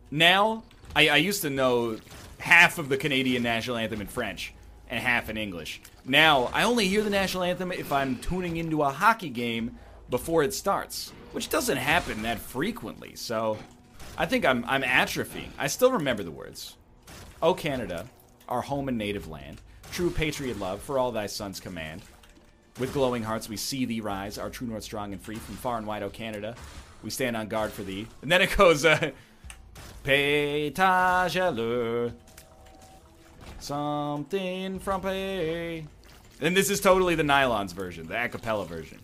now 0.10 0.64
I, 0.96 1.10
I 1.10 1.16
used 1.18 1.42
to 1.44 1.50
know 1.50 1.98
half 2.40 2.78
of 2.78 2.90
the 2.90 2.98
Canadian 2.98 3.44
national 3.44 3.78
anthem 3.78 4.02
in 4.02 4.08
French 4.08 4.54
and 4.90 5.00
half 5.00 5.30
in 5.30 5.38
English. 5.38 5.82
Now, 6.04 6.50
I 6.54 6.64
only 6.64 6.88
hear 6.88 7.04
the 7.04 7.10
national 7.10 7.44
anthem 7.44 7.72
if 7.72 7.92
I'm 7.92 8.18
tuning 8.18 8.58
into 8.58 8.82
a 8.82 8.90
hockey 8.90 9.30
game 9.30 9.78
before 10.10 10.44
it 10.44 10.54
starts, 10.54 11.14
which 11.32 11.50
doesn't 11.50 11.78
happen 11.78 12.24
that 12.24 12.40
frequently. 12.40 13.16
So, 13.16 13.58
I 14.22 14.28
think 14.28 14.46
I'm 14.46 14.64
I'm 14.68 14.84
atrophying. 14.84 15.50
I 15.58 15.66
still 15.66 15.92
remember 15.92 16.22
the 16.22 16.30
words. 16.30 16.78
O 17.42 17.56
Canada, 17.56 18.06
our 18.48 18.62
home 18.62 18.88
and 18.88 18.96
native 18.96 19.28
land, 19.28 19.64
true 19.92 20.12
patriot 20.12 20.60
love 20.60 20.80
for 20.80 21.00
all 21.00 21.12
thy 21.12 21.26
sons 21.26 21.60
command. 21.60 22.04
With 22.78 22.94
glowing 22.94 23.24
hearts 23.24 23.50
we 23.50 23.58
see 23.58 23.86
thee 23.86 24.00
rise, 24.00 24.38
our 24.38 24.52
true 24.52 24.68
north 24.68 24.84
strong 24.84 25.12
and 25.12 25.20
free 25.20 25.38
from 25.38 25.56
far 25.56 25.80
and 25.80 25.88
wide, 25.88 26.04
O 26.04 26.12
Canada. 26.12 26.56
We 27.02 27.10
stand 27.10 27.36
on 27.36 27.48
guard 27.48 27.72
for 27.72 27.82
thee. 27.82 28.06
And 28.22 28.32
then 28.32 28.44
it 28.44 28.56
goes, 28.56 28.86
uh, 28.86 29.10
Pétage 30.04 32.14
Something 33.60 34.78
from 34.78 35.02
pay. 35.02 35.88
And 36.40 36.56
this 36.56 36.70
is 36.70 36.80
totally 36.80 37.16
the 37.16 37.24
Nylons 37.24 37.74
version, 37.74 38.06
the 38.06 38.24
a 38.24 38.30
cappella 38.30 38.68
version. 38.68 39.00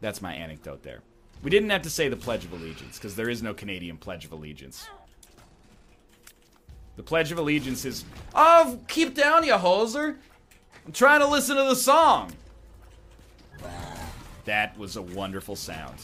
That's 0.00 0.22
my 0.22 0.32
anecdote 0.32 0.84
there. 0.84 1.00
We 1.42 1.50
didn't 1.50 1.70
have 1.70 1.82
to 1.82 1.90
say 1.90 2.08
the 2.08 2.16
Pledge 2.16 2.44
of 2.44 2.52
Allegiance, 2.52 2.98
because 2.98 3.16
there 3.16 3.28
is 3.28 3.42
no 3.42 3.52
Canadian 3.52 3.96
Pledge 3.96 4.24
of 4.24 4.32
Allegiance. 4.32 4.86
The 6.96 7.02
Pledge 7.02 7.32
of 7.32 7.38
Allegiance 7.38 7.84
is, 7.84 8.04
Oh, 8.34 8.78
keep 8.86 9.14
down, 9.14 9.44
you 9.44 9.54
hoser! 9.54 10.16
I'm 10.86 10.92
trying 10.92 11.20
to 11.20 11.26
listen 11.26 11.56
to 11.56 11.64
the 11.64 11.74
song! 11.74 12.32
That 14.44 14.76
was 14.78 14.96
a 14.96 15.02
wonderful 15.02 15.56
sound. 15.56 15.96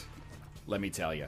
Let 0.67 0.81
me 0.81 0.89
tell 0.89 1.13
you. 1.13 1.27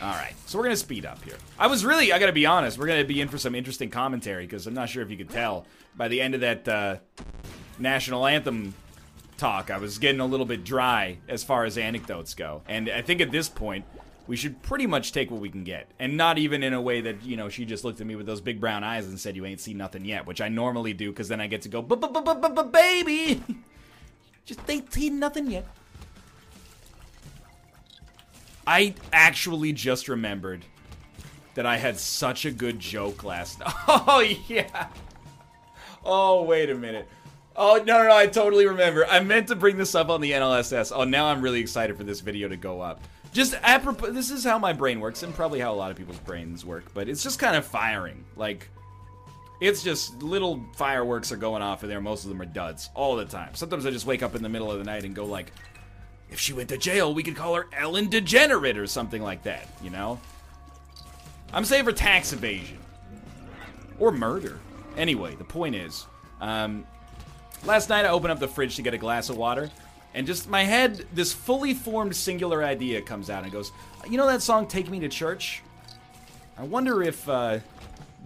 Alright, 0.00 0.34
so 0.46 0.58
we're 0.58 0.64
gonna 0.64 0.76
speed 0.76 1.06
up 1.06 1.22
here. 1.24 1.36
I 1.58 1.68
was 1.68 1.84
really, 1.84 2.12
I 2.12 2.18
gotta 2.18 2.32
be 2.32 2.46
honest, 2.46 2.78
we're 2.78 2.86
gonna 2.86 3.04
be 3.04 3.20
in 3.20 3.28
for 3.28 3.38
some 3.38 3.54
interesting 3.54 3.90
commentary, 3.90 4.44
because 4.46 4.66
I'm 4.66 4.74
not 4.74 4.88
sure 4.88 5.02
if 5.02 5.10
you 5.10 5.16
could 5.16 5.30
tell. 5.30 5.66
By 5.96 6.08
the 6.08 6.20
end 6.20 6.34
of 6.34 6.40
that 6.40 6.68
uh, 6.68 6.96
national 7.78 8.26
anthem 8.26 8.74
talk, 9.42 9.70
I 9.72 9.78
was 9.78 9.98
getting 9.98 10.20
a 10.20 10.26
little 10.26 10.46
bit 10.46 10.62
dry 10.62 11.18
as 11.28 11.42
far 11.42 11.64
as 11.64 11.76
anecdotes 11.76 12.32
go. 12.34 12.62
And 12.68 12.88
I 12.88 13.02
think 13.02 13.20
at 13.20 13.32
this 13.32 13.48
point, 13.48 13.84
we 14.28 14.36
should 14.36 14.62
pretty 14.62 14.86
much 14.86 15.10
take 15.10 15.32
what 15.32 15.40
we 15.40 15.50
can 15.50 15.64
get. 15.64 15.88
And 15.98 16.16
not 16.16 16.38
even 16.38 16.62
in 16.62 16.72
a 16.72 16.80
way 16.80 17.00
that, 17.00 17.24
you 17.24 17.36
know, 17.36 17.48
she 17.48 17.64
just 17.64 17.82
looked 17.82 18.00
at 18.00 18.06
me 18.06 18.14
with 18.14 18.24
those 18.24 18.40
big 18.40 18.60
brown 18.60 18.84
eyes 18.84 19.08
and 19.08 19.18
said, 19.18 19.34
You 19.34 19.44
ain't 19.44 19.60
seen 19.60 19.76
nothing 19.76 20.04
yet, 20.04 20.26
which 20.26 20.40
I 20.40 20.48
normally 20.48 20.92
do, 20.92 21.10
because 21.10 21.26
then 21.26 21.40
I 21.40 21.48
get 21.48 21.62
to 21.62 21.68
go, 21.68 21.82
Baby! 21.82 23.42
Just 24.44 24.68
ain't 24.68 24.92
seen 24.92 25.20
nothing 25.20 25.48
yet. 25.52 25.64
I 28.66 28.94
actually 29.12 29.72
just 29.72 30.08
remembered 30.08 30.64
that 31.54 31.64
I 31.64 31.76
had 31.76 31.96
such 31.96 32.44
a 32.44 32.50
good 32.50 32.80
joke 32.80 33.22
last 33.22 33.60
night. 33.60 33.72
Oh, 33.88 34.20
yeah. 34.48 34.88
Oh, 36.04 36.42
wait 36.42 36.70
a 36.70 36.74
minute. 36.74 37.06
Oh, 37.54 37.82
no, 37.84 37.98
no, 37.98 38.08
no, 38.08 38.16
I 38.16 38.26
totally 38.26 38.66
remember. 38.66 39.06
I 39.06 39.20
meant 39.20 39.48
to 39.48 39.56
bring 39.56 39.76
this 39.76 39.94
up 39.94 40.08
on 40.08 40.20
the 40.20 40.32
NLSS. 40.32 40.92
Oh, 40.94 41.04
now 41.04 41.26
I'm 41.26 41.42
really 41.42 41.60
excited 41.60 41.96
for 41.96 42.04
this 42.04 42.20
video 42.20 42.48
to 42.48 42.56
go 42.56 42.80
up. 42.80 43.02
Just 43.32 43.54
apropos, 43.62 44.12
this 44.12 44.30
is 44.30 44.44
how 44.44 44.58
my 44.58 44.72
brain 44.72 45.00
works, 45.00 45.22
and 45.22 45.34
probably 45.34 45.60
how 45.60 45.72
a 45.72 45.76
lot 45.76 45.90
of 45.90 45.96
people's 45.96 46.18
brains 46.18 46.64
work, 46.64 46.92
but 46.94 47.08
it's 47.08 47.22
just 47.22 47.38
kind 47.38 47.56
of 47.56 47.64
firing. 47.64 48.24
Like, 48.36 48.68
it's 49.60 49.82
just 49.82 50.22
little 50.22 50.64
fireworks 50.76 51.30
are 51.30 51.36
going 51.36 51.62
off 51.62 51.82
in 51.82 51.88
there. 51.88 52.00
Most 52.00 52.24
of 52.24 52.30
them 52.30 52.42
are 52.42 52.46
duds 52.46 52.90
all 52.94 53.16
the 53.16 53.24
time. 53.24 53.54
Sometimes 53.54 53.86
I 53.86 53.90
just 53.90 54.06
wake 54.06 54.22
up 54.22 54.34
in 54.34 54.42
the 54.42 54.48
middle 54.48 54.70
of 54.70 54.78
the 54.78 54.84
night 54.84 55.04
and 55.04 55.14
go 55.14 55.24
like, 55.24 55.52
if 56.30 56.40
she 56.40 56.52
went 56.52 56.70
to 56.70 56.78
jail, 56.78 57.14
we 57.14 57.22
could 57.22 57.36
call 57.36 57.54
her 57.54 57.68
Ellen 57.72 58.08
Degenerate 58.08 58.78
or 58.78 58.86
something 58.86 59.22
like 59.22 59.42
that, 59.44 59.68
you 59.82 59.90
know? 59.90 60.18
I'm 61.52 61.64
saying 61.64 61.84
for 61.84 61.92
tax 61.92 62.32
evasion. 62.32 62.78
Or 63.98 64.10
murder. 64.10 64.58
Anyway, 64.96 65.34
the 65.36 65.44
point 65.44 65.74
is, 65.74 66.06
um, 66.40 66.86
last 67.64 67.88
night 67.88 68.04
I 68.04 68.08
opened 68.08 68.32
up 68.32 68.38
the 68.38 68.48
fridge 68.48 68.76
to 68.76 68.82
get 68.82 68.94
a 68.94 68.98
glass 68.98 69.28
of 69.28 69.36
water, 69.36 69.70
and 70.14 70.26
just 70.26 70.48
my 70.48 70.64
head, 70.64 71.06
this 71.12 71.32
fully 71.32 71.74
formed 71.74 72.14
singular 72.14 72.62
idea 72.62 73.00
comes 73.00 73.30
out 73.30 73.44
and 73.44 73.52
goes, 73.52 73.72
You 74.08 74.18
know 74.18 74.26
that 74.26 74.42
song, 74.42 74.66
Take 74.66 74.90
Me 74.90 75.00
to 75.00 75.08
Church? 75.08 75.62
I 76.58 76.64
wonder 76.64 77.02
if 77.02 77.28
uh, 77.28 77.60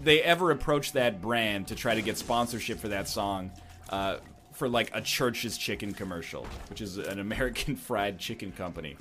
they 0.02 0.20
ever 0.22 0.50
approach 0.50 0.92
that 0.92 1.22
brand 1.22 1.68
to 1.68 1.74
try 1.74 1.94
to 1.94 2.02
get 2.02 2.18
sponsorship 2.18 2.78
for 2.78 2.88
that 2.88 3.08
song 3.08 3.52
uh, 3.90 4.18
for 4.52 4.68
like 4.68 4.90
a 4.94 5.00
Church's 5.00 5.56
Chicken 5.56 5.94
commercial, 5.94 6.46
which 6.68 6.80
is 6.80 6.98
an 6.98 7.20
American 7.20 7.76
fried 7.76 8.18
chicken 8.18 8.52
company. 8.52 8.96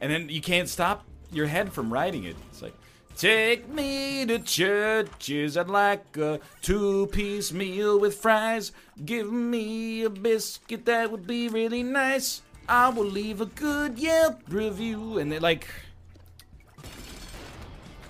And 0.00 0.12
then 0.12 0.28
you 0.28 0.40
can't 0.40 0.68
stop 0.68 1.04
your 1.32 1.46
head 1.46 1.72
from 1.72 1.92
writing 1.92 2.24
it. 2.24 2.36
It's 2.50 2.62
like, 2.62 2.74
Take 3.16 3.68
me 3.68 4.26
to 4.26 4.38
churches. 4.38 5.56
I'd 5.56 5.68
like 5.68 6.16
a 6.16 6.40
two 6.60 7.06
piece 7.08 7.52
meal 7.52 8.00
with 8.00 8.16
fries. 8.16 8.72
Give 9.04 9.30
me 9.30 10.02
a 10.02 10.10
biscuit, 10.10 10.86
that 10.86 11.10
would 11.10 11.26
be 11.26 11.48
really 11.48 11.82
nice. 11.82 12.42
I 12.68 12.88
will 12.88 13.04
leave 13.04 13.40
a 13.40 13.46
good 13.46 13.98
Yelp 13.98 14.40
review. 14.48 15.18
And 15.18 15.30
they 15.30 15.38
like. 15.38 15.68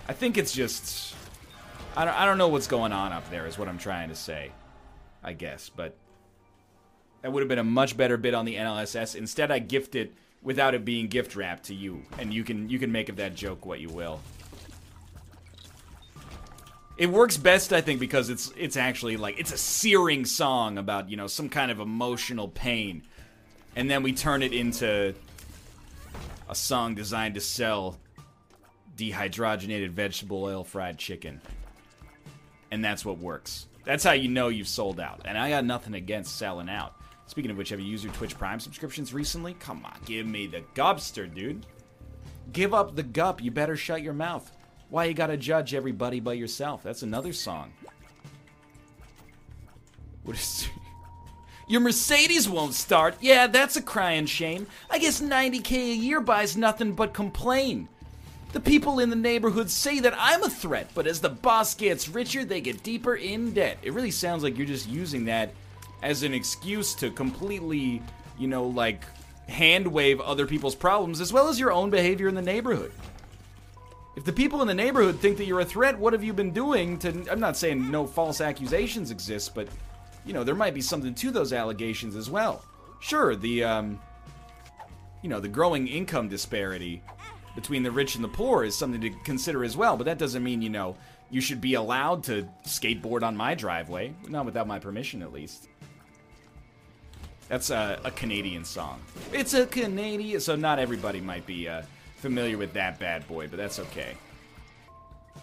I 0.09 0.13
think 0.13 0.39
it's 0.39 0.53
just. 0.53 1.15
I 1.97 2.05
don't, 2.05 2.15
I 2.15 2.25
don't 2.25 2.39
know 2.39 2.49
what's 2.49 2.67
going 2.67 2.93
on 2.93 3.13
up 3.13 3.29
there, 3.31 3.47
is 3.47 3.59
what 3.59 3.69
I'm 3.69 3.79
trying 3.79 4.09
to 4.09 4.15
say. 4.15 4.53
I 5.23 5.33
guess. 5.33 5.69
But 5.69 5.97
that 7.23 7.33
would 7.33 7.41
have 7.41 7.49
been 7.49 7.59
a 7.59 7.65
much 7.65 7.97
better 7.97 8.17
bid 8.17 8.35
on 8.35 8.45
the 8.45 8.57
NLSS. 8.57 9.17
Instead, 9.17 9.51
I 9.51 9.59
gift 9.59 9.95
it 9.95 10.15
without 10.43 10.75
it 10.75 10.85
being 10.85 11.07
gift 11.09 11.37
wrapped 11.37 11.65
to 11.65 11.75
you, 11.75 12.03
and 12.19 12.33
you 12.33 12.45
can 12.45 12.69
you 12.69 12.79
can 12.79 12.91
make 12.93 13.09
of 13.09 13.17
that 13.17 13.35
joke 13.35 13.65
what 13.65 13.81
you 13.81 13.89
will. 13.89 14.21
It 16.97 17.07
works 17.07 17.37
best, 17.37 17.73
I 17.73 17.81
think, 17.81 18.01
because 18.01 18.29
it's 18.29 18.53
it's 18.57 18.77
actually 18.77 19.17
like 19.17 19.39
it's 19.39 19.53
a 19.53 19.59
searing 19.59 20.25
song 20.25 20.79
about 20.79 21.09
you 21.11 21.17
know 21.17 21.27
some 21.27 21.49
kind 21.49 21.71
of 21.71 21.81
emotional 21.81 22.49
pain, 22.49 23.03
and 23.75 23.91
then 23.91 24.03
we 24.03 24.13
turn 24.13 24.43
it 24.43 24.53
into 24.53 25.15
a 26.49 26.55
song 26.55 26.95
designed 26.95 27.35
to 27.35 27.41
sell 27.41 27.99
dehydrogenated 28.97 29.89
vegetable 29.91 30.45
oil 30.45 30.65
fried 30.65 30.99
chicken, 30.99 31.41
and 32.71 32.85
that's 32.85 33.05
what 33.05 33.19
works. 33.19 33.67
That's 33.85 34.05
how 34.05 34.13
you 34.13 34.29
know 34.29 34.49
you've 34.49 34.69
sold 34.69 35.01
out. 35.01 35.23
And 35.25 35.37
I 35.37 35.49
got 35.51 35.65
nothing 35.65 35.95
against 35.95 36.37
selling 36.37 36.69
out. 36.69 36.95
Speaking 37.27 37.51
of 37.51 37.57
which, 37.57 37.71
have 37.71 37.81
you 37.81 37.87
used 37.87 38.05
your 38.05 38.13
Twitch 38.13 38.37
Prime 38.39 38.61
subscriptions 38.61 39.15
recently? 39.15 39.55
Come 39.55 39.85
on, 39.85 39.99
give 40.05 40.27
me 40.27 40.47
the 40.47 40.61
gobster, 40.75 41.33
dude. 41.33 41.67
Give 42.53 42.75
up 42.75 42.95
the 42.95 43.03
gup. 43.03 43.43
You 43.43 43.51
better 43.51 43.77
shut 43.77 44.03
your 44.03 44.13
mouth. 44.13 44.53
Why 44.93 45.07
you 45.07 45.15
gotta 45.15 45.39
judge 45.39 45.73
everybody 45.73 46.21
by 46.21 46.35
yourself? 46.35 46.83
That's 46.83 47.01
another 47.01 47.33
song. 47.33 47.73
What 50.23 50.37
is... 50.37 50.69
Your 51.67 51.81
Mercedes 51.81 52.47
won't 52.47 52.75
start. 52.75 53.15
Yeah, 53.23 53.47
that's 53.47 53.77
a 53.77 53.81
crying 53.81 54.27
shame. 54.27 54.67
I 54.91 54.99
guess 54.99 55.23
90k 55.23 55.73
a 55.73 55.95
year 55.95 56.21
buys 56.21 56.59
nothing 56.59 56.93
but 56.93 57.15
complain. 57.15 57.89
The 58.53 58.61
people 58.61 58.99
in 58.99 59.09
the 59.09 59.17
neighborhood 59.17 59.71
say 59.71 59.99
that 60.01 60.13
I'm 60.19 60.43
a 60.43 60.51
threat, 60.51 60.91
but 60.95 61.07
as 61.07 61.23
the 61.23 61.31
boss 61.31 61.75
gets 61.75 62.11
richer, 62.11 62.45
they 62.45 62.61
get 62.61 62.83
deeper 62.83 63.15
in 63.15 63.55
debt. 63.55 63.79
It 63.81 63.95
really 63.95 64.11
sounds 64.11 64.43
like 64.43 64.59
you're 64.59 64.67
just 64.67 64.91
using 64.91 65.25
that 65.25 65.55
as 66.03 66.23
an 66.23 66.35
excuse 66.35 66.95
to 66.97 67.11
completely, 67.11 68.03
you 68.39 68.47
know, 68.47 68.67
like 68.67 69.05
hand 69.49 69.87
wave 69.87 70.21
other 70.21 70.47
people's 70.47 70.75
problems 70.75 71.23
as 71.23 71.33
well 71.33 71.49
as 71.49 71.59
your 71.59 71.73
own 71.73 71.89
behavior 71.89 72.29
in 72.29 72.35
the 72.35 72.43
neighborhood. 72.43 72.93
If 74.15 74.25
the 74.25 74.33
people 74.33 74.61
in 74.61 74.69
the 74.69 74.75
neighborhood 74.75 75.21
think 75.21 75.39
that 75.39 75.47
you're 75.47 75.61
a 75.61 75.65
threat, 75.65 75.99
what 75.99 76.13
have 76.13 76.23
you 76.23 76.33
been 76.33 76.51
doing 76.51 76.99
to. 76.99 77.27
I'm 77.31 77.41
not 77.41 77.57
saying 77.57 77.91
no 77.91 78.07
false 78.07 78.41
accusations 78.41 79.11
exist, 79.11 79.55
but, 79.55 79.69
you 80.27 80.35
know, 80.35 80.45
there 80.45 80.55
might 80.55 80.75
be 80.75 80.83
something 80.83 81.15
to 81.15 81.31
those 81.31 81.53
allegations 81.53 82.15
as 82.15 82.29
well. 82.29 82.63
Sure, 83.01 83.35
the, 83.35 83.65
um, 83.65 83.99
you 85.23 85.31
know, 85.31 85.41
the 85.41 85.49
growing 85.49 85.89
income 85.89 86.29
disparity 86.29 87.03
between 87.55 87.83
the 87.83 87.91
rich 87.91 88.15
and 88.15 88.23
the 88.23 88.29
poor 88.29 88.65
is 88.65 88.77
something 88.77 89.01
to 89.01 89.11
consider 89.25 89.65
as 89.65 89.77
well, 89.77 89.97
but 89.97 90.05
that 90.05 90.19
doesn't 90.19 90.43
mean, 90.43 90.63
you 90.63 90.71
know, 90.71 90.97
you 91.31 91.41
should 91.41 91.61
be 91.61 91.75
allowed 91.75 92.23
to 92.25 92.47
skateboard 92.67 93.23
on 93.23 93.35
my 93.35 93.55
driveway. 93.55 94.13
Not 94.29 94.45
without 94.45 94.67
my 94.67 94.79
permission, 94.79 95.23
at 95.23 95.33
least. 95.33 95.69
That's 97.49 97.71
a, 97.71 97.99
a 98.05 98.11
Canadian 98.11 98.65
song. 98.65 99.01
It's 99.33 99.55
a 99.55 99.67
Canadian, 99.67 100.41
so 100.41 100.55
not 100.57 100.79
everybody 100.79 101.21
might 101.21 101.47
be 101.47 101.69
uh, 101.69 101.83
familiar 102.23 102.57
with 102.57 102.73
that 102.75 102.99
bad 103.01 103.27
boy, 103.27 103.49
but 103.49 103.59
that's 103.59 103.81
okay. 103.81 104.15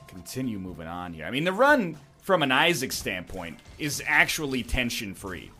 Continue 0.07 0.57
moving 0.57 0.87
on 0.87 1.13
here. 1.13 1.25
I 1.25 1.31
mean, 1.31 1.43
the 1.43 1.53
run 1.53 1.97
from 2.21 2.41
an 2.41 2.51
Isaac 2.51 2.91
standpoint 2.91 3.59
is 3.77 4.01
actually 4.07 4.63
tension 4.63 5.13
free. 5.13 5.51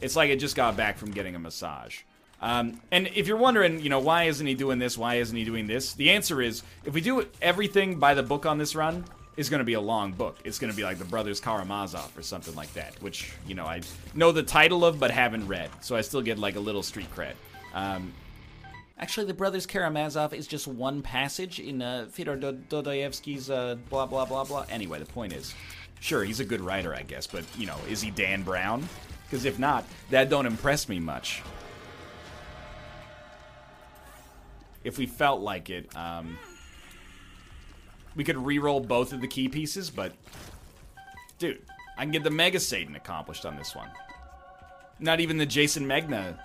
It's 0.00 0.16
like 0.16 0.30
it 0.30 0.36
just 0.36 0.56
got 0.56 0.76
back 0.76 0.98
from 0.98 1.12
getting 1.12 1.36
a 1.36 1.38
massage. 1.38 2.00
Um, 2.40 2.80
and 2.90 3.08
if 3.14 3.26
you're 3.26 3.36
wondering, 3.36 3.80
you 3.80 3.88
know, 3.88 3.98
why 4.00 4.24
isn't 4.24 4.46
he 4.46 4.54
doing 4.54 4.78
this? 4.78 4.98
Why 4.98 5.16
isn't 5.16 5.36
he 5.36 5.44
doing 5.44 5.66
this? 5.66 5.94
The 5.94 6.10
answer 6.10 6.42
is 6.42 6.62
if 6.84 6.92
we 6.92 7.00
do 7.00 7.26
everything 7.40 7.98
by 7.98 8.14
the 8.14 8.22
book 8.22 8.44
on 8.44 8.58
this 8.58 8.74
run, 8.74 9.04
it's 9.36 9.48
going 9.48 9.58
to 9.58 9.64
be 9.64 9.74
a 9.74 9.80
long 9.80 10.12
book. 10.12 10.38
It's 10.44 10.58
going 10.58 10.72
to 10.72 10.76
be 10.76 10.82
like 10.82 10.98
the 10.98 11.04
Brothers 11.04 11.40
Karamazov 11.40 12.16
or 12.16 12.22
something 12.22 12.54
like 12.56 12.72
that, 12.74 13.00
which, 13.00 13.32
you 13.46 13.54
know, 13.54 13.64
I 13.64 13.82
know 14.14 14.32
the 14.32 14.42
title 14.42 14.84
of 14.84 14.98
but 14.98 15.12
haven't 15.12 15.46
read. 15.46 15.70
So 15.80 15.94
I 15.94 16.00
still 16.00 16.22
get 16.22 16.38
like 16.38 16.56
a 16.56 16.60
little 16.60 16.82
street 16.82 17.08
cred. 17.14 17.34
Um, 17.74 18.12
actually, 18.98 19.26
the 19.26 19.34
Brothers 19.34 19.66
Karamazov 19.66 20.32
is 20.32 20.46
just 20.46 20.66
one 20.66 21.02
passage 21.02 21.60
in 21.60 21.82
uh, 21.82 22.06
Fyodor 22.10 22.36
Dostoevsky's 22.36 23.50
uh, 23.50 23.76
blah, 23.88 24.06
blah, 24.06 24.24
blah, 24.24 24.44
blah. 24.44 24.64
Anyway, 24.70 24.98
the 24.98 25.06
point 25.06 25.32
is, 25.32 25.54
Sure, 26.00 26.24
he's 26.24 26.40
a 26.40 26.44
good 26.44 26.60
writer, 26.60 26.94
I 26.94 27.02
guess, 27.02 27.26
but, 27.26 27.44
you 27.56 27.66
know, 27.66 27.76
is 27.88 28.00
he 28.00 28.10
Dan 28.10 28.42
Brown? 28.42 28.88
Because 29.24 29.44
if 29.44 29.58
not, 29.58 29.84
that 30.10 30.30
don't 30.30 30.46
impress 30.46 30.88
me 30.88 31.00
much. 31.00 31.42
If 34.84 34.96
we 34.96 35.06
felt 35.06 35.40
like 35.40 35.70
it, 35.70 35.94
um, 35.96 36.38
we 38.14 38.24
could 38.24 38.36
re-roll 38.36 38.80
both 38.80 39.12
of 39.12 39.20
the 39.20 39.28
key 39.28 39.48
pieces, 39.48 39.90
but... 39.90 40.12
Dude, 41.38 41.60
I 41.96 42.02
can 42.02 42.10
get 42.10 42.24
the 42.24 42.30
Mega 42.30 42.58
Satan 42.58 42.96
accomplished 42.96 43.44
on 43.44 43.56
this 43.56 43.74
one. 43.74 43.90
Not 44.98 45.20
even 45.20 45.36
the 45.36 45.46
Jayson 45.46 45.84
Megna 45.84 46.38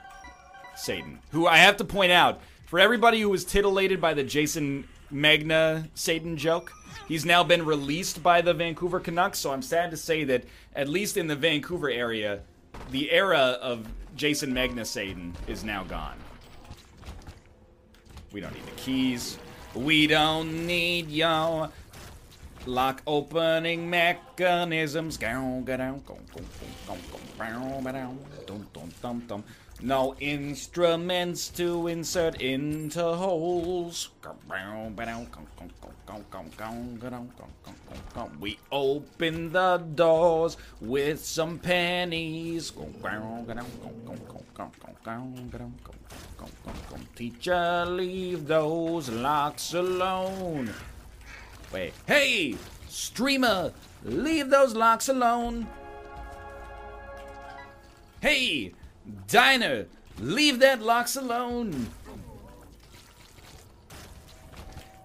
Satan, 0.76 1.20
who 1.32 1.48
I 1.48 1.58
have 1.58 1.78
to 1.78 1.86
point 1.86 2.12
out, 2.12 2.42
for 2.66 2.80
everybody 2.80 3.22
who 3.22 3.30
was 3.30 3.46
titillated 3.46 4.02
by 4.02 4.14
the 4.14 4.24
Jayson 4.24 4.86
Megna 5.12 5.88
Satan 5.94 6.38
joke, 6.38 6.72
he's 7.08 7.26
now 7.26 7.44
been 7.44 7.66
released 7.66 8.24
by 8.24 8.42
the 8.42 8.54
Vancouver 8.54 9.00
Canucks, 9.00 9.40
so 9.40 9.52
I'm 9.52 9.62
sad 9.62 9.92
to 9.92 9.98
say 9.98 10.24
that, 10.24 10.44
at 10.76 10.90
least 10.90 11.18
in 11.18 11.28
the 11.28 11.36
Vancouver 11.36 11.90
area, 11.90 12.40
the 12.92 13.12
era 13.12 13.58
of 13.62 13.88
Jayson 14.16 14.54
Megna 14.54 14.86
Satan 14.86 15.34
is 15.48 15.64
now 15.64 15.84
gone. 15.84 16.18
We 18.32 18.42
don't 18.42 18.54
need 18.54 18.66
the 18.66 18.72
keys. 18.72 19.38
We 19.76 20.08
don't 20.08 20.66
need 20.66 21.10
your 21.10 21.70
lock 22.66 23.02
opening 23.06 23.90
mechanisms. 23.90 25.18
No 29.82 30.16
instruments 30.20 31.50
to 31.50 31.88
insert 31.88 32.42
into 32.42 33.04
holes. 33.04 34.10
We 38.40 38.60
open 38.72 39.52
the 39.52 39.84
doors 39.96 40.58
with 40.80 41.24
some 41.24 41.60
pennies. 41.60 42.72
Teacher, 47.16 47.86
leave 47.86 48.48
those 48.48 49.10
locks 49.10 49.74
alone. 49.74 50.74
Wait. 51.72 51.94
Hey! 52.06 52.56
Streamer, 52.88 53.74
leave 54.04 54.50
those 54.50 54.76
locks 54.76 55.10
alone. 55.10 55.68
Hey! 58.22 58.74
Diner, 59.28 59.88
leave 60.20 60.60
that 60.60 60.82
locks 60.82 61.16
alone. 61.16 61.90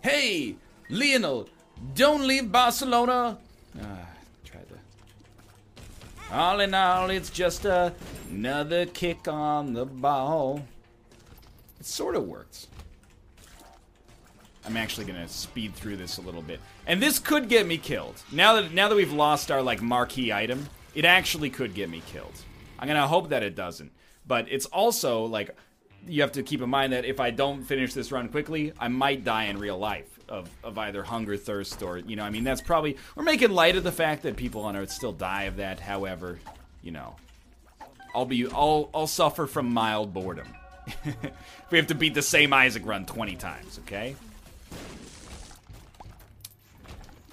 Hey! 0.03 0.57
Lionel, 0.91 1.49
don't 1.95 2.27
leave 2.27 2.51
Barcelona. 2.51 3.39
Ah, 3.81 4.09
tried 4.45 4.67
to. 4.69 6.35
All 6.35 6.61
in 6.61 6.73
all, 6.73 7.11
it's 7.11 7.29
just 7.31 7.65
a, 7.67 7.93
another 8.31 8.87
kick 8.87 9.29
on 9.29 9.75
the 9.75 9.85
ball. 9.85 10.63
It 11.79 11.87
sort 11.87 12.17
of 12.17 12.27
works. 12.27 12.69
I'm 14.65 14.77
actually 14.77 15.07
gonna 15.07 15.29
speed 15.29 15.75
through 15.75 15.97
this 15.97 16.19
a 16.19 16.21
little 16.21 16.43
bit, 16.43 16.61
and 16.87 17.03
this 17.03 17.19
could 17.19 17.49
get 17.49 17.67
me 17.67 17.79
killed. 17.79 18.23
Now 18.33 18.55
that 18.55 18.73
now 18.73 18.89
that 18.89 18.95
we've 18.95 19.13
lost 19.13 19.51
our 19.51 19.63
like 19.63 19.81
marquee 19.81 20.33
item, 20.33 20.69
it 20.95 21.05
actually 21.05 21.49
could 21.49 21.75
get 21.75 21.89
me 21.89 22.03
killed. 22.07 22.45
I'm 22.79 22.89
gonna 22.89 23.09
hope 23.09 23.31
that 23.31 23.43
it 23.43 23.55
doesn't, 23.55 23.93
but 24.27 24.47
it's 24.51 24.67
also 24.67 25.25
like 25.25 25.57
you 26.07 26.23
have 26.23 26.33
to 26.33 26.43
keep 26.43 26.63
in 26.63 26.71
mind 26.71 26.93
that 26.93 27.05
if 27.05 27.21
I 27.21 27.31
don't 27.31 27.63
finish 27.63 27.93
this 27.93 28.13
run 28.13 28.29
quickly, 28.29 28.73
I 28.79 28.89
might 28.89 29.25
die 29.25 29.45
in 29.45 29.59
real 29.59 29.79
life 29.79 30.19
of, 30.29 30.49
of 30.63 30.79
either 30.79 31.03
hunger, 31.03 31.37
thirst, 31.37 31.83
or 31.83 31.99
you 31.99 32.17
know. 32.17 32.25
I 32.25 32.31
mean, 32.31 32.45
that's 32.45 32.61
probably 32.61 32.97
we're 33.17 33.25
making 33.25 33.51
light 33.51 33.77
of 33.77 33.85
the 33.85 33.93
fact 33.93 34.23
that 34.23 34.37
people 34.37 34.63
on 34.63 34.77
Earth 34.77 34.91
still 34.91 35.13
die 35.13 35.45
of 35.45 35.57
that. 35.57 35.81
However, 35.81 36.39
you 36.83 36.93
know, 36.93 37.17
I'll 38.15 38.27
be 38.27 38.47
I'll 38.47 38.91
I'll 38.95 39.07
suffer 39.07 39.47
from 39.47 39.73
mild 39.73 40.13
boredom. 40.13 40.49
we 41.71 41.79
have 41.79 41.89
to 41.89 41.95
beat 41.95 42.15
the 42.15 42.23
same 42.23 42.53
Isaac 42.53 42.87
run 42.87 43.05
20 43.05 43.37
times, 43.37 43.79
okay? 43.81 44.17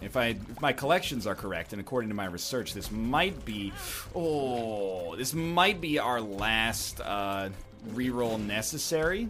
If 0.02 0.18
I 0.18 0.28
if 0.28 0.62
my 0.62 0.74
collections 0.74 1.26
are 1.26 1.36
correct, 1.36 1.72
and 1.74 1.80
according 1.80 2.10
to 2.10 2.16
my 2.16 2.26
research, 2.26 2.74
this 2.74 2.92
might 2.92 3.46
be 3.46 3.72
oh 4.14 5.16
this 5.16 5.34
might 5.34 5.80
be 5.80 6.00
our 6.00 6.20
last 6.20 7.00
uh, 7.02 7.50
reroll 7.94 8.44
necessary. 8.44 9.30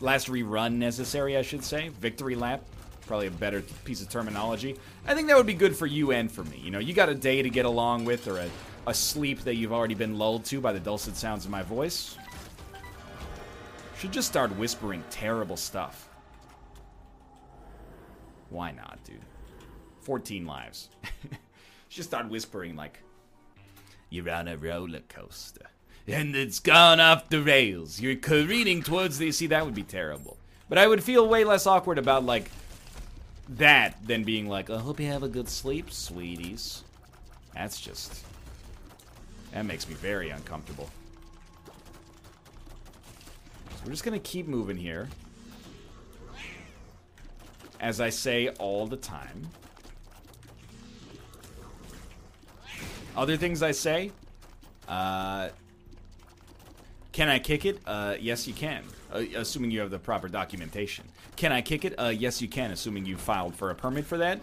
Last 0.00 0.28
rerun 0.28 0.74
necessary, 0.74 1.36
I 1.36 1.42
should 1.42 1.64
say. 1.64 1.88
Victory 1.88 2.34
lap. 2.34 2.64
Probably 3.06 3.26
a 3.26 3.30
better 3.32 3.60
piece 3.84 4.00
of 4.00 4.08
terminology. 4.08 4.76
I 5.06 5.14
think 5.14 5.28
that 5.28 5.36
would 5.36 5.46
be 5.46 5.54
good 5.54 5.76
for 5.76 5.86
you 5.86 6.12
and 6.12 6.30
for 6.30 6.44
me. 6.44 6.58
You 6.62 6.70
know, 6.70 6.78
you 6.78 6.94
got 6.94 7.08
a 7.08 7.14
day 7.14 7.42
to 7.42 7.50
get 7.50 7.66
along 7.66 8.06
with 8.06 8.26
or 8.28 8.38
a, 8.38 8.48
a 8.86 8.94
sleep 8.94 9.40
that 9.40 9.56
you've 9.56 9.72
already 9.72 9.94
been 9.94 10.18
lulled 10.18 10.44
to 10.46 10.60
by 10.60 10.72
the 10.72 10.80
dulcet 10.80 11.16
sounds 11.16 11.44
of 11.44 11.50
my 11.50 11.62
voice. 11.62 12.16
Should 13.98 14.12
just 14.12 14.28
start 14.28 14.56
whispering 14.56 15.04
terrible 15.10 15.56
stuff. 15.56 16.08
Why 18.50 18.70
not, 18.72 18.98
dude? 19.04 19.20
14 20.02 20.46
lives. 20.46 20.90
Just 21.88 22.10
start 22.10 22.28
whispering 22.28 22.76
like, 22.76 23.00
You're 24.10 24.30
on 24.30 24.48
a 24.48 24.56
roller 24.56 25.00
coaster. 25.08 25.66
And 26.06 26.36
it's 26.36 26.58
gone 26.60 27.00
off 27.00 27.30
the 27.30 27.40
rails. 27.40 28.00
You're 28.00 28.16
careening 28.16 28.82
towards 28.82 29.18
the. 29.18 29.32
See, 29.32 29.46
that 29.46 29.64
would 29.64 29.74
be 29.74 29.82
terrible. 29.82 30.36
But 30.68 30.78
I 30.78 30.86
would 30.86 31.02
feel 31.02 31.26
way 31.26 31.44
less 31.44 31.66
awkward 31.66 31.98
about, 31.98 32.24
like, 32.24 32.50
that 33.48 33.96
than 34.06 34.24
being 34.24 34.48
like, 34.48 34.70
I 34.70 34.78
hope 34.78 35.00
you 35.00 35.06
have 35.06 35.22
a 35.22 35.28
good 35.28 35.48
sleep, 35.48 35.90
sweeties. 35.90 36.82
That's 37.54 37.80
just. 37.80 38.24
That 39.52 39.64
makes 39.64 39.88
me 39.88 39.94
very 39.94 40.30
uncomfortable. 40.30 40.90
So 43.70 43.76
we're 43.84 43.92
just 43.92 44.04
gonna 44.04 44.18
keep 44.18 44.46
moving 44.46 44.76
here 44.76 45.08
as 47.84 48.00
I 48.00 48.08
say 48.08 48.48
all 48.58 48.86
the 48.86 48.96
time. 48.96 49.46
Other 53.14 53.36
things 53.36 53.62
I 53.62 53.72
say, 53.72 54.10
uh, 54.88 55.50
can 57.12 57.28
I 57.28 57.38
kick 57.38 57.66
it? 57.66 57.78
Uh, 57.86 58.16
yes, 58.18 58.48
you 58.48 58.54
can, 58.54 58.84
uh, 59.12 59.22
assuming 59.36 59.70
you 59.70 59.80
have 59.80 59.90
the 59.90 59.98
proper 59.98 60.28
documentation. 60.28 61.04
Can 61.36 61.52
I 61.52 61.60
kick 61.60 61.84
it? 61.84 61.94
Uh, 61.98 62.08
yes, 62.08 62.40
you 62.40 62.48
can, 62.48 62.70
assuming 62.70 63.04
you 63.04 63.18
filed 63.18 63.54
for 63.54 63.68
a 63.68 63.74
permit 63.74 64.06
for 64.06 64.16
that. 64.16 64.40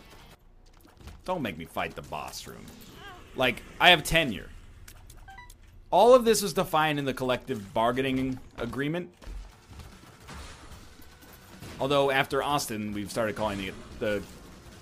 Don't 1.25 1.41
make 1.41 1.57
me 1.57 1.65
fight 1.65 1.95
the 1.95 2.03
boss 2.03 2.45
room. 2.45 2.63
Like, 3.35 3.63
I 3.79 3.89
have 3.89 4.03
tenure. 4.03 4.49
All 5.89 6.13
of 6.13 6.25
this 6.25 6.43
is 6.43 6.53
defined 6.53 6.99
in 6.99 7.05
the 7.05 7.13
collective 7.13 7.73
bargaining 7.73 8.39
agreement. 8.59 9.09
Although 11.81 12.11
after 12.11 12.43
Austin, 12.43 12.93
we've 12.93 13.09
started 13.09 13.35
calling 13.35 13.59
it 13.63 13.73
the 13.97 14.21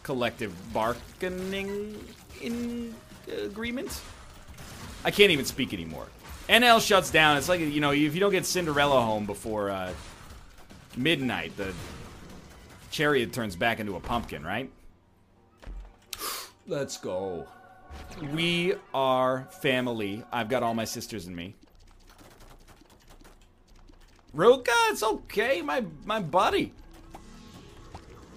collective 0.03 0.53
bargaining 0.73 1.97
in 2.41 2.93
agreement. 3.41 4.01
I 5.05 5.11
can't 5.11 5.31
even 5.31 5.45
speak 5.45 5.73
anymore. 5.73 6.07
NL 6.49 6.85
shuts 6.85 7.09
down. 7.09 7.37
It's 7.37 7.47
like 7.47 7.61
you 7.61 7.79
know, 7.79 7.91
if 7.91 8.13
you 8.13 8.19
don't 8.19 8.33
get 8.33 8.45
Cinderella 8.45 8.99
home 8.99 9.25
before 9.25 9.69
uh, 9.69 9.93
midnight, 10.97 11.55
the 11.55 11.73
chariot 12.91 13.31
turns 13.31 13.55
back 13.55 13.79
into 13.79 13.95
a 13.95 14.01
pumpkin, 14.01 14.43
right? 14.43 14.69
Let's 16.67 16.97
go. 16.97 17.47
We 18.33 18.73
are 18.93 19.47
family. 19.61 20.25
I've 20.33 20.49
got 20.49 20.63
all 20.63 20.73
my 20.73 20.83
sisters 20.83 21.27
and 21.27 21.35
me. 21.35 21.55
Roka, 24.33 24.73
it's 24.89 25.01
okay, 25.01 25.61
my 25.61 25.85
my 26.03 26.19
buddy. 26.19 26.73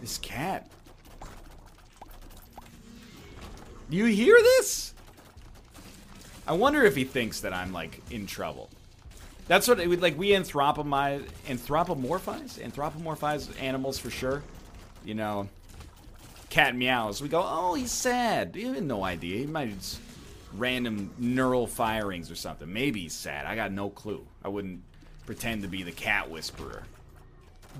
This 0.02 0.18
cat. 0.18 0.68
Do 3.88 3.96
you 3.96 4.06
hear 4.06 4.34
this? 4.34 4.94
I 6.44 6.54
wonder 6.54 6.82
if 6.82 6.96
he 6.96 7.04
thinks 7.04 7.42
that 7.42 7.52
I'm 7.52 7.72
like 7.72 8.02
in 8.10 8.26
trouble. 8.26 8.68
That's 9.46 9.68
what 9.68 9.78
it 9.78 9.86
would 9.86 10.02
like 10.02 10.18
we 10.18 10.30
anthropomorphize 10.30 11.24
anthropomorphize 11.46 12.58
anthropomorphize 12.58 13.62
animals 13.62 13.96
for 13.96 14.10
sure. 14.10 14.42
You 15.04 15.14
know, 15.14 15.48
cat 16.50 16.74
meows. 16.74 17.22
We 17.22 17.28
go, 17.28 17.44
oh, 17.46 17.74
he's 17.74 17.92
sad. 17.92 18.56
You 18.56 18.72
have 18.72 18.82
no 18.82 19.04
idea. 19.04 19.38
He 19.38 19.46
might 19.46 19.78
just 19.78 20.00
random 20.52 21.12
neural 21.16 21.68
firings 21.68 22.28
or 22.28 22.34
something. 22.34 22.72
Maybe 22.72 23.02
he's 23.02 23.14
sad. 23.14 23.46
I 23.46 23.54
got 23.54 23.70
no 23.70 23.88
clue. 23.88 24.26
I 24.44 24.48
wouldn't 24.48 24.82
pretend 25.26 25.62
to 25.62 25.68
be 25.68 25.84
the 25.84 25.92
cat 25.92 26.28
whisperer. 26.28 26.82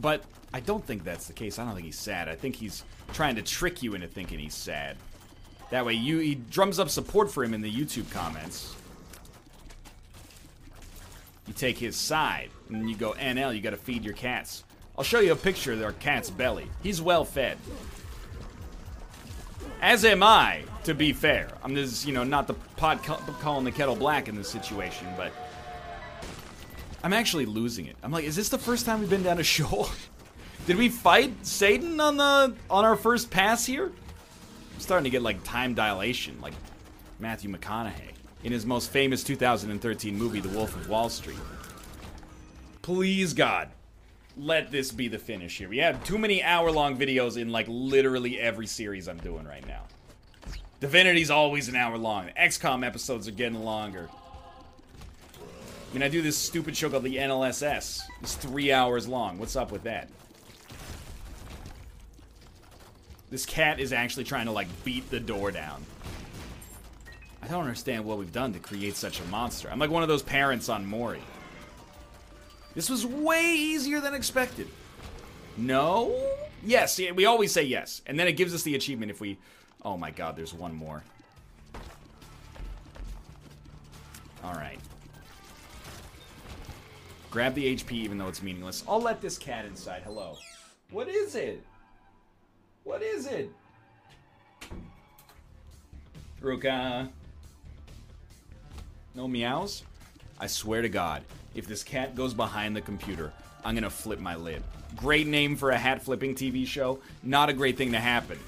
But 0.00 0.24
I 0.54 0.60
don't 0.60 0.84
think 0.84 1.04
that's 1.04 1.26
the 1.26 1.32
case. 1.32 1.58
I 1.58 1.64
don't 1.64 1.74
think 1.74 1.86
he's 1.86 1.98
sad. 1.98 2.28
I 2.28 2.34
think 2.34 2.56
he's 2.56 2.84
trying 3.12 3.36
to 3.36 3.42
trick 3.42 3.82
you 3.82 3.94
into 3.94 4.06
thinking 4.06 4.38
he's 4.38 4.54
sad. 4.54 4.96
That 5.70 5.86
way, 5.86 5.94
you 5.94 6.18
he 6.18 6.34
drums 6.34 6.78
up 6.78 6.90
support 6.90 7.30
for 7.30 7.42
him 7.42 7.54
in 7.54 7.62
the 7.62 7.72
YouTube 7.72 8.10
comments. 8.10 8.74
You 11.46 11.54
take 11.54 11.78
his 11.78 11.96
side, 11.96 12.50
and 12.68 12.88
you 12.88 12.96
go, 12.96 13.12
NL, 13.12 13.54
you 13.54 13.60
gotta 13.60 13.76
feed 13.76 14.04
your 14.04 14.14
cats. 14.14 14.64
I'll 14.96 15.04
show 15.04 15.20
you 15.20 15.32
a 15.32 15.36
picture 15.36 15.72
of 15.72 15.82
our 15.82 15.92
cat's 15.92 16.30
belly. 16.30 16.66
He's 16.82 17.00
well 17.00 17.24
fed. 17.24 17.56
As 19.80 20.04
am 20.04 20.22
I, 20.22 20.62
to 20.84 20.94
be 20.94 21.12
fair. 21.12 21.48
I'm 21.64 21.74
just, 21.74 22.06
you 22.06 22.12
know, 22.12 22.22
not 22.22 22.46
the 22.46 22.54
pot 22.76 23.02
calling 23.02 23.64
the 23.64 23.72
kettle 23.72 23.96
black 23.96 24.28
in 24.28 24.36
this 24.36 24.48
situation, 24.48 25.08
but 25.16 25.32
I'm 27.02 27.12
actually 27.12 27.46
losing 27.46 27.86
it. 27.86 27.96
I'm 28.02 28.12
like, 28.12 28.24
is 28.24 28.36
this 28.36 28.48
the 28.48 28.58
first 28.58 28.86
time 28.86 29.00
we've 29.00 29.10
been 29.10 29.22
down 29.22 29.38
a 29.38 29.42
Sheol? 29.42 29.88
Did 30.66 30.76
we 30.76 30.88
fight 30.88 31.34
Satan 31.44 31.98
on 32.00 32.16
the 32.16 32.54
on 32.70 32.84
our 32.84 32.96
first 32.96 33.30
pass 33.30 33.66
here? 33.66 33.86
I'm 33.86 34.80
starting 34.80 35.04
to 35.04 35.10
get 35.10 35.22
like 35.22 35.42
time 35.42 35.74
dilation, 35.74 36.40
like 36.40 36.54
Matthew 37.18 37.50
McConaughey 37.50 38.12
in 38.44 38.52
his 38.52 38.64
most 38.64 38.90
famous 38.90 39.24
2013 39.24 40.16
movie, 40.16 40.40
The 40.40 40.48
Wolf 40.50 40.74
of 40.76 40.88
Wall 40.88 41.08
Street. 41.08 41.38
Please, 42.80 43.32
God, 43.34 43.70
let 44.36 44.70
this 44.70 44.90
be 44.90 45.08
the 45.08 45.18
finish 45.18 45.58
here. 45.58 45.68
We 45.68 45.78
have 45.78 46.02
too 46.04 46.18
many 46.18 46.42
hour-long 46.42 46.96
videos 46.96 47.36
in 47.36 47.50
like 47.50 47.66
literally 47.68 48.38
every 48.40 48.66
series 48.66 49.08
I'm 49.08 49.18
doing 49.18 49.44
right 49.44 49.66
now. 49.66 49.82
Divinity's 50.80 51.30
always 51.30 51.68
an 51.68 51.76
hour 51.76 51.96
long. 51.96 52.30
XCOM 52.36 52.84
episodes 52.84 53.28
are 53.28 53.32
getting 53.32 53.62
longer. 53.62 54.08
I 55.92 55.94
mean, 55.94 56.02
I 56.04 56.08
do 56.08 56.22
this 56.22 56.38
stupid 56.38 56.74
show 56.74 56.88
called 56.88 57.04
the 57.04 57.16
NLSS. 57.16 58.00
It's 58.22 58.34
three 58.34 58.72
hours 58.72 59.06
long. 59.06 59.38
What's 59.38 59.56
up 59.56 59.70
with 59.70 59.82
that? 59.82 60.08
This 63.30 63.44
cat 63.44 63.78
is 63.78 63.92
actually 63.92 64.24
trying 64.24 64.46
to, 64.46 64.52
like, 64.52 64.68
beat 64.84 65.10
the 65.10 65.20
door 65.20 65.50
down. 65.50 65.84
I 67.42 67.48
don't 67.48 67.60
understand 67.60 68.06
what 68.06 68.16
we've 68.16 68.32
done 68.32 68.54
to 68.54 68.58
create 68.58 68.96
such 68.96 69.20
a 69.20 69.24
monster. 69.24 69.68
I'm 69.70 69.78
like 69.78 69.90
one 69.90 70.02
of 70.02 70.08
those 70.08 70.22
parents 70.22 70.70
on 70.70 70.86
Maury. 70.86 71.20
This 72.74 72.88
was 72.88 73.04
way 73.04 73.54
easier 73.54 74.00
than 74.00 74.14
expected. 74.14 74.68
No? 75.58 76.18
Yes, 76.64 76.98
we 77.14 77.26
always 77.26 77.52
say 77.52 77.64
yes. 77.64 78.00
And 78.06 78.18
then 78.18 78.28
it 78.28 78.32
gives 78.32 78.54
us 78.54 78.62
the 78.62 78.76
achievement 78.76 79.10
if 79.10 79.20
we... 79.20 79.36
Oh 79.84 79.98
my 79.98 80.10
god, 80.10 80.36
there's 80.36 80.54
one 80.54 80.74
more. 80.74 81.02
Alright. 84.42 84.78
Grab 87.32 87.54
the 87.54 87.74
HP 87.74 87.92
even 87.92 88.18
though 88.18 88.28
it's 88.28 88.42
meaningless. 88.42 88.84
I'll 88.86 89.00
let 89.00 89.22
this 89.22 89.38
cat 89.38 89.64
inside. 89.64 90.02
Hello. 90.04 90.36
What 90.90 91.08
is 91.08 91.34
it? 91.34 91.64
What 92.84 93.02
is 93.02 93.26
it? 93.26 93.50
Ruka. 96.42 97.08
No 99.14 99.26
meows? 99.26 99.82
I 100.38 100.46
swear 100.46 100.82
to 100.82 100.90
God, 100.90 101.22
if 101.54 101.66
this 101.66 101.82
cat 101.82 102.14
goes 102.14 102.34
behind 102.34 102.76
the 102.76 102.82
computer, 102.82 103.32
I'm 103.64 103.74
gonna 103.74 103.88
flip 103.88 104.20
my 104.20 104.34
lid. 104.34 104.62
Great 104.94 105.26
name 105.26 105.56
for 105.56 105.70
a 105.70 105.78
hat 105.78 106.02
flipping 106.02 106.34
TV 106.34 106.66
show. 106.66 106.98
Not 107.22 107.48
a 107.48 107.54
great 107.54 107.78
thing 107.78 107.92
to 107.92 107.98
happen. 107.98 108.38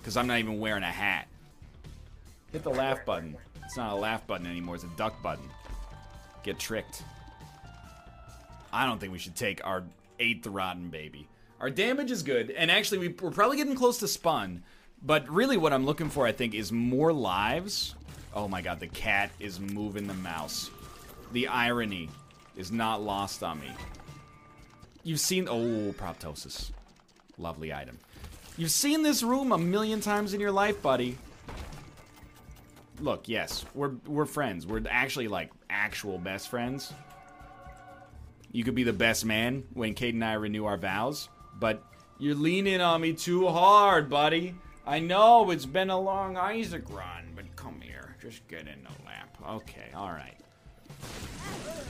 Because 0.00 0.18
I'm 0.18 0.26
not 0.26 0.38
even 0.38 0.60
wearing 0.60 0.82
a 0.82 0.86
hat. 0.86 1.28
Hit 2.52 2.62
the 2.62 2.70
laugh 2.70 3.06
button. 3.06 3.38
It's 3.64 3.78
not 3.78 3.90
a 3.90 3.96
laugh 3.96 4.26
button 4.26 4.46
anymore, 4.46 4.74
it's 4.74 4.84
a 4.84 4.90
duck 4.98 5.22
button. 5.22 5.48
Get 6.42 6.58
tricked. 6.58 7.04
I 8.72 8.86
don't 8.86 8.98
think 8.98 9.12
we 9.12 9.18
should 9.18 9.36
take 9.36 9.64
our 9.64 9.84
eighth 10.18 10.46
rotten 10.46 10.88
baby. 10.88 11.28
Our 11.60 11.70
damage 11.70 12.10
is 12.10 12.22
good, 12.22 12.50
and 12.50 12.70
actually 12.70 12.98
we, 12.98 13.08
we're 13.08 13.30
probably 13.30 13.56
getting 13.56 13.74
close 13.74 13.98
to 13.98 14.08
spun. 14.08 14.62
But 15.04 15.28
really 15.28 15.56
what 15.56 15.72
I'm 15.72 15.84
looking 15.84 16.10
for, 16.10 16.26
I 16.26 16.32
think, 16.32 16.54
is 16.54 16.72
more 16.72 17.12
lives. 17.12 17.94
Oh 18.34 18.48
my 18.48 18.62
god, 18.62 18.80
the 18.80 18.86
cat 18.86 19.30
is 19.40 19.60
moving 19.60 20.06
the 20.06 20.14
mouse. 20.14 20.70
The 21.32 21.48
irony 21.48 22.08
is 22.56 22.70
not 22.70 23.02
lost 23.02 23.42
on 23.42 23.60
me. 23.60 23.70
You've 25.02 25.20
seen... 25.20 25.48
Oh, 25.48 25.92
proptosis. 25.92 26.70
Lovely 27.38 27.72
item. 27.72 27.98
You've 28.56 28.70
seen 28.70 29.02
this 29.02 29.22
room 29.22 29.52
a 29.52 29.58
million 29.58 30.00
times 30.00 30.34
in 30.34 30.40
your 30.40 30.52
life, 30.52 30.80
buddy. 30.82 31.18
Look, 33.00 33.28
yes, 33.28 33.64
we're, 33.74 33.92
we're 34.06 34.26
friends. 34.26 34.66
We're 34.66 34.82
actually, 34.88 35.26
like, 35.26 35.50
actual 35.68 36.18
best 36.18 36.48
friends. 36.48 36.92
You 38.52 38.64
could 38.64 38.74
be 38.74 38.84
the 38.84 38.92
best 38.92 39.24
man 39.24 39.64
when 39.72 39.94
Kate 39.94 40.14
and 40.14 40.24
I 40.24 40.34
renew 40.34 40.66
our 40.66 40.76
vows, 40.76 41.30
but 41.58 41.82
you're 42.18 42.34
leaning 42.34 42.82
on 42.82 43.00
me 43.00 43.14
too 43.14 43.48
hard, 43.48 44.10
buddy. 44.10 44.54
I 44.86 44.98
know 44.98 45.50
it's 45.50 45.64
been 45.64 45.90
a 45.90 45.98
long 45.98 46.36
Isaac 46.36 46.84
run, 46.90 47.32
but 47.34 47.44
come 47.56 47.80
here. 47.80 48.16
Just 48.20 48.46
get 48.48 48.68
in 48.68 48.82
the 48.82 49.06
lap. 49.06 49.36
Okay, 49.48 49.90
alright. 49.94 50.36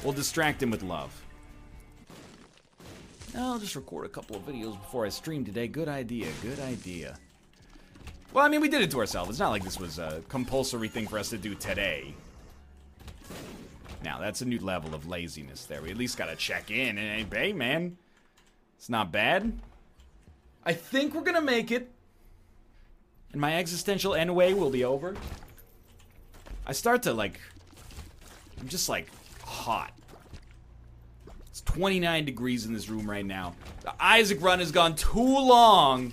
We'll 0.04 0.12
distract 0.12 0.62
him 0.62 0.70
with 0.70 0.82
love. 0.82 1.12
I'll 3.36 3.58
just 3.58 3.74
record 3.76 4.06
a 4.06 4.10
couple 4.10 4.36
of 4.36 4.46
videos 4.46 4.78
before 4.80 5.04
I 5.04 5.08
stream 5.08 5.44
today. 5.44 5.66
Good 5.66 5.88
idea, 5.88 6.28
good 6.42 6.60
idea. 6.60 7.18
Well, 8.32 8.44
I 8.44 8.48
mean, 8.48 8.60
we 8.60 8.68
did 8.68 8.82
it 8.82 8.90
to 8.92 8.98
ourselves. 8.98 9.30
It's 9.30 9.38
not 9.38 9.50
like 9.50 9.64
this 9.64 9.80
was 9.80 9.98
a 9.98 10.22
compulsory 10.28 10.88
thing 10.88 11.06
for 11.06 11.18
us 11.18 11.30
to 11.30 11.38
do 11.38 11.54
today. 11.54 12.14
Now, 14.04 14.18
that's 14.18 14.40
a 14.40 14.44
new 14.44 14.58
level 14.58 14.94
of 14.94 15.06
laziness 15.06 15.64
there. 15.66 15.80
We 15.82 15.90
at 15.90 15.96
least 15.96 16.18
gotta 16.18 16.36
check 16.36 16.70
in. 16.70 16.98
And 16.98 17.32
hey, 17.32 17.52
man, 17.52 17.96
it's 18.76 18.88
not 18.88 19.12
bad. 19.12 19.52
I 20.64 20.72
think 20.72 21.14
we're 21.14 21.22
gonna 21.22 21.40
make 21.40 21.70
it. 21.70 21.90
And 23.32 23.40
my 23.40 23.56
existential 23.56 24.14
ennui 24.14 24.54
will 24.54 24.70
be 24.70 24.84
over. 24.84 25.16
I 26.66 26.72
start 26.72 27.02
to, 27.04 27.12
like... 27.12 27.40
I'm 28.60 28.68
just, 28.68 28.88
like, 28.88 29.08
hot. 29.42 29.92
It's 31.48 31.62
29 31.62 32.24
degrees 32.24 32.66
in 32.66 32.72
this 32.72 32.88
room 32.88 33.10
right 33.10 33.26
now. 33.26 33.54
The 33.82 33.92
Isaac 33.98 34.40
run 34.40 34.60
has 34.60 34.70
gone 34.70 34.94
too 34.94 35.20
long. 35.20 36.12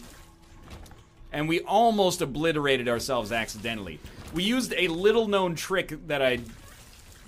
And 1.32 1.48
we 1.48 1.60
almost 1.62 2.22
obliterated 2.22 2.88
ourselves 2.88 3.32
accidentally. 3.32 4.00
We 4.34 4.44
used 4.44 4.74
a 4.76 4.88
little 4.88 5.28
known 5.28 5.56
trick 5.56 6.08
that 6.08 6.22
I 6.22 6.40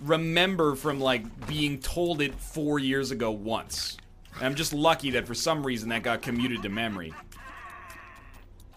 remember 0.02 0.76
from 0.76 1.00
like 1.00 1.48
being 1.48 1.80
told 1.80 2.22
it 2.22 2.34
four 2.36 2.80
years 2.80 3.12
ago 3.12 3.32
once. 3.32 3.98
And 4.36 4.46
I'm 4.46 4.56
just 4.56 4.74
lucky 4.74 5.12
that 5.12 5.28
for 5.28 5.36
some 5.36 5.66
reason 5.66 5.90
that 5.90 6.04
got 6.04 6.22
commuted 6.22 6.64
to 6.64 6.70
memory. 6.70 7.14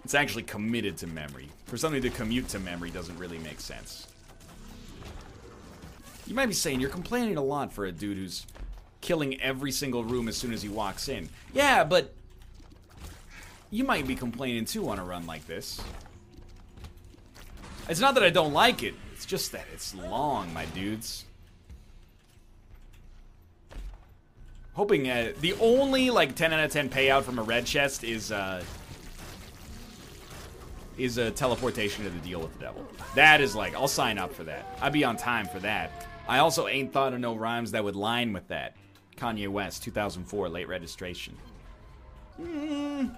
It's 0.05 0.15
actually 0.15 0.43
committed 0.43 0.99
to 0.99 1.07
memory. 1.07 1.49
For 1.67 1.79
something 1.79 2.03
to 2.03 2.11
commute 2.11 2.49
to 2.49 2.59
memory 2.59 2.91
doesn't 2.91 3.19
really 3.19 3.39
make 3.39 3.61
sense. 3.61 4.07
You 6.27 6.35
might 6.35 6.47
be 6.47 6.55
saying 6.55 6.81
you're 6.81 6.91
complaining 6.91 7.37
a 7.37 7.43
lot 7.43 7.73
for 7.73 7.87
a 7.87 7.93
dude 7.93 8.19
who's 8.19 8.47
killing 9.01 9.41
every 9.41 9.71
single 9.71 10.05
room 10.05 10.29
as 10.29 10.37
soon 10.37 10.53
as 10.53 10.63
he 10.63 10.69
walks 10.69 11.09
in. 11.09 11.29
Yeah, 11.55 11.85
but 11.85 12.15
you 13.71 13.85
might 13.85 14.07
be 14.07 14.15
complaining 14.15 14.65
too 14.65 14.89
on 14.89 14.99
a 14.99 15.05
run 15.05 15.27
like 15.27 15.47
this. 15.47 15.81
It's 17.89 18.01
not 18.01 18.15
that 18.15 18.23
I 18.23 18.31
don't 18.31 18.53
like 18.53 18.83
it. 18.83 18.95
It's 19.25 19.31
just 19.31 19.53
that 19.53 19.65
it's 19.73 19.95
long, 19.95 20.53
my 20.53 20.67
dudes. 20.67 21.25
Hoping 24.75 25.09
uh, 25.09 25.33
the 25.41 25.55
only 25.63 26.11
like 26.11 26.35
10 26.35 26.53
out 26.53 26.63
of 26.63 26.71
10 26.71 26.91
payout 26.91 27.23
from 27.23 27.39
a 27.39 27.43
red 27.43 27.65
chest 27.65 28.05
is 28.05 28.31
uh, 28.31 28.63
is 30.99 31.17
a 31.17 31.31
teleportation 31.31 32.05
to 32.05 32.11
the 32.11 32.19
deal 32.19 32.39
with 32.39 32.53
the 32.59 32.67
devil. 32.67 32.87
That 33.15 33.41
is 33.41 33.57
like 33.57 33.75
I'll 33.75 33.89
sign 33.89 34.19
up 34.19 34.31
for 34.35 34.45
that. 34.45 34.77
I'd 34.83 34.93
be 34.93 35.05
on 35.05 35.17
time 35.17 35.47
for 35.47 35.59
that. 35.61 36.07
I 36.29 36.41
also 36.41 36.69
ain't 36.69 36.93
thought 36.93 37.15
of 37.15 37.19
no 37.19 37.35
rhymes 37.35 37.71
that 37.71 37.83
would 37.83 37.97
line 37.97 38.35
with 38.35 38.49
that. 38.49 38.77
Kanye 39.17 39.49
West, 39.49 39.83
2004, 39.85 40.51
late 40.51 40.69
registration. 40.69 41.35
Mm. 42.39 43.17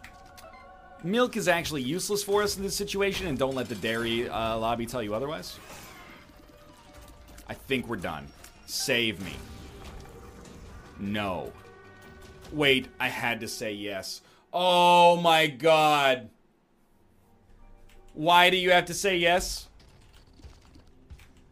Milk 1.03 1.37
is 1.37 1.49
actually 1.49 1.83
useless 1.83 2.23
for 2.23 2.45
us 2.45 2.57
in 2.57 2.62
this 2.62 2.77
situation, 2.77 3.27
and 3.27 3.37
don't 3.37 3.57
let 3.57 3.69
the 3.69 3.75
dairy 3.75 4.29
uh, 4.29 4.57
lobby 4.57 4.87
tell 4.87 5.03
you 5.03 5.12
otherwise. 5.12 5.59
I 7.49 7.55
think 7.55 7.89
we're 7.89 7.97
done. 7.97 8.29
Save 8.67 9.25
me. 9.25 9.35
No. 10.99 11.53
Wait, 12.53 12.89
I 12.99 13.09
had 13.09 13.41
to 13.41 13.49
say 13.49 13.73
yes. 13.73 14.23
Oh 14.53 15.17
my 15.17 15.47
god. 15.47 16.31
Why 18.14 18.51
do 18.51 18.57
you 18.57 18.70
have 18.70 18.87
to 18.87 18.95
say 18.95 19.18
yes? 19.18 19.68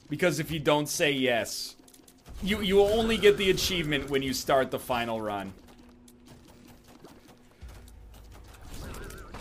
Because 0.09 0.39
if 0.39 0.51
you 0.51 0.59
don't 0.59 0.89
say 0.89 1.13
yes, 1.13 1.77
you 2.43 2.61
you 2.61 2.81
only 2.81 3.17
get 3.17 3.37
the 3.37 3.51
achievement 3.51 4.11
when 4.11 4.23
you 4.23 4.33
start 4.33 4.71
the 4.71 4.79
final 4.79 5.21
run. 5.21 5.53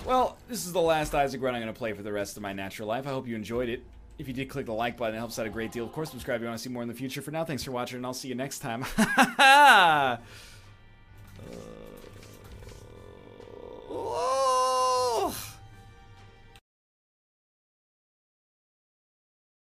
Well, 0.05 0.37
this 0.49 0.65
is 0.65 0.73
the 0.73 0.81
last 0.81 1.15
Isaac 1.15 1.41
run 1.41 1.55
I'm 1.55 1.61
going 1.61 1.73
to 1.73 1.77
play 1.77 1.93
for 1.93 2.03
the 2.03 2.11
rest 2.11 2.35
of 2.35 2.43
my 2.43 2.51
natural 2.51 2.89
life. 2.89 3.07
I 3.07 3.11
hope 3.11 3.25
you 3.25 3.35
enjoyed 3.37 3.69
it. 3.69 3.83
If 4.17 4.27
you 4.27 4.33
did, 4.33 4.49
click 4.49 4.67
the 4.67 4.73
like 4.73 4.97
button. 4.97 5.15
It 5.15 5.19
helps 5.19 5.39
out 5.39 5.47
a 5.47 5.49
great 5.49 5.71
deal. 5.71 5.85
Of 5.85 5.91
course, 5.91 6.11
subscribe 6.11 6.35
if 6.37 6.41
you 6.41 6.47
want 6.47 6.59
to 6.59 6.63
see 6.63 6.69
more 6.69 6.83
in 6.83 6.87
the 6.87 6.93
future. 6.93 7.21
For 7.21 7.31
now, 7.31 7.43
thanks 7.43 7.63
for 7.63 7.71
watching, 7.71 7.97
and 7.97 8.05
I'll 8.05 8.13
see 8.13 8.27
you 8.27 8.35
next 8.35 8.59
time. 8.59 8.85
uh, 9.39 10.17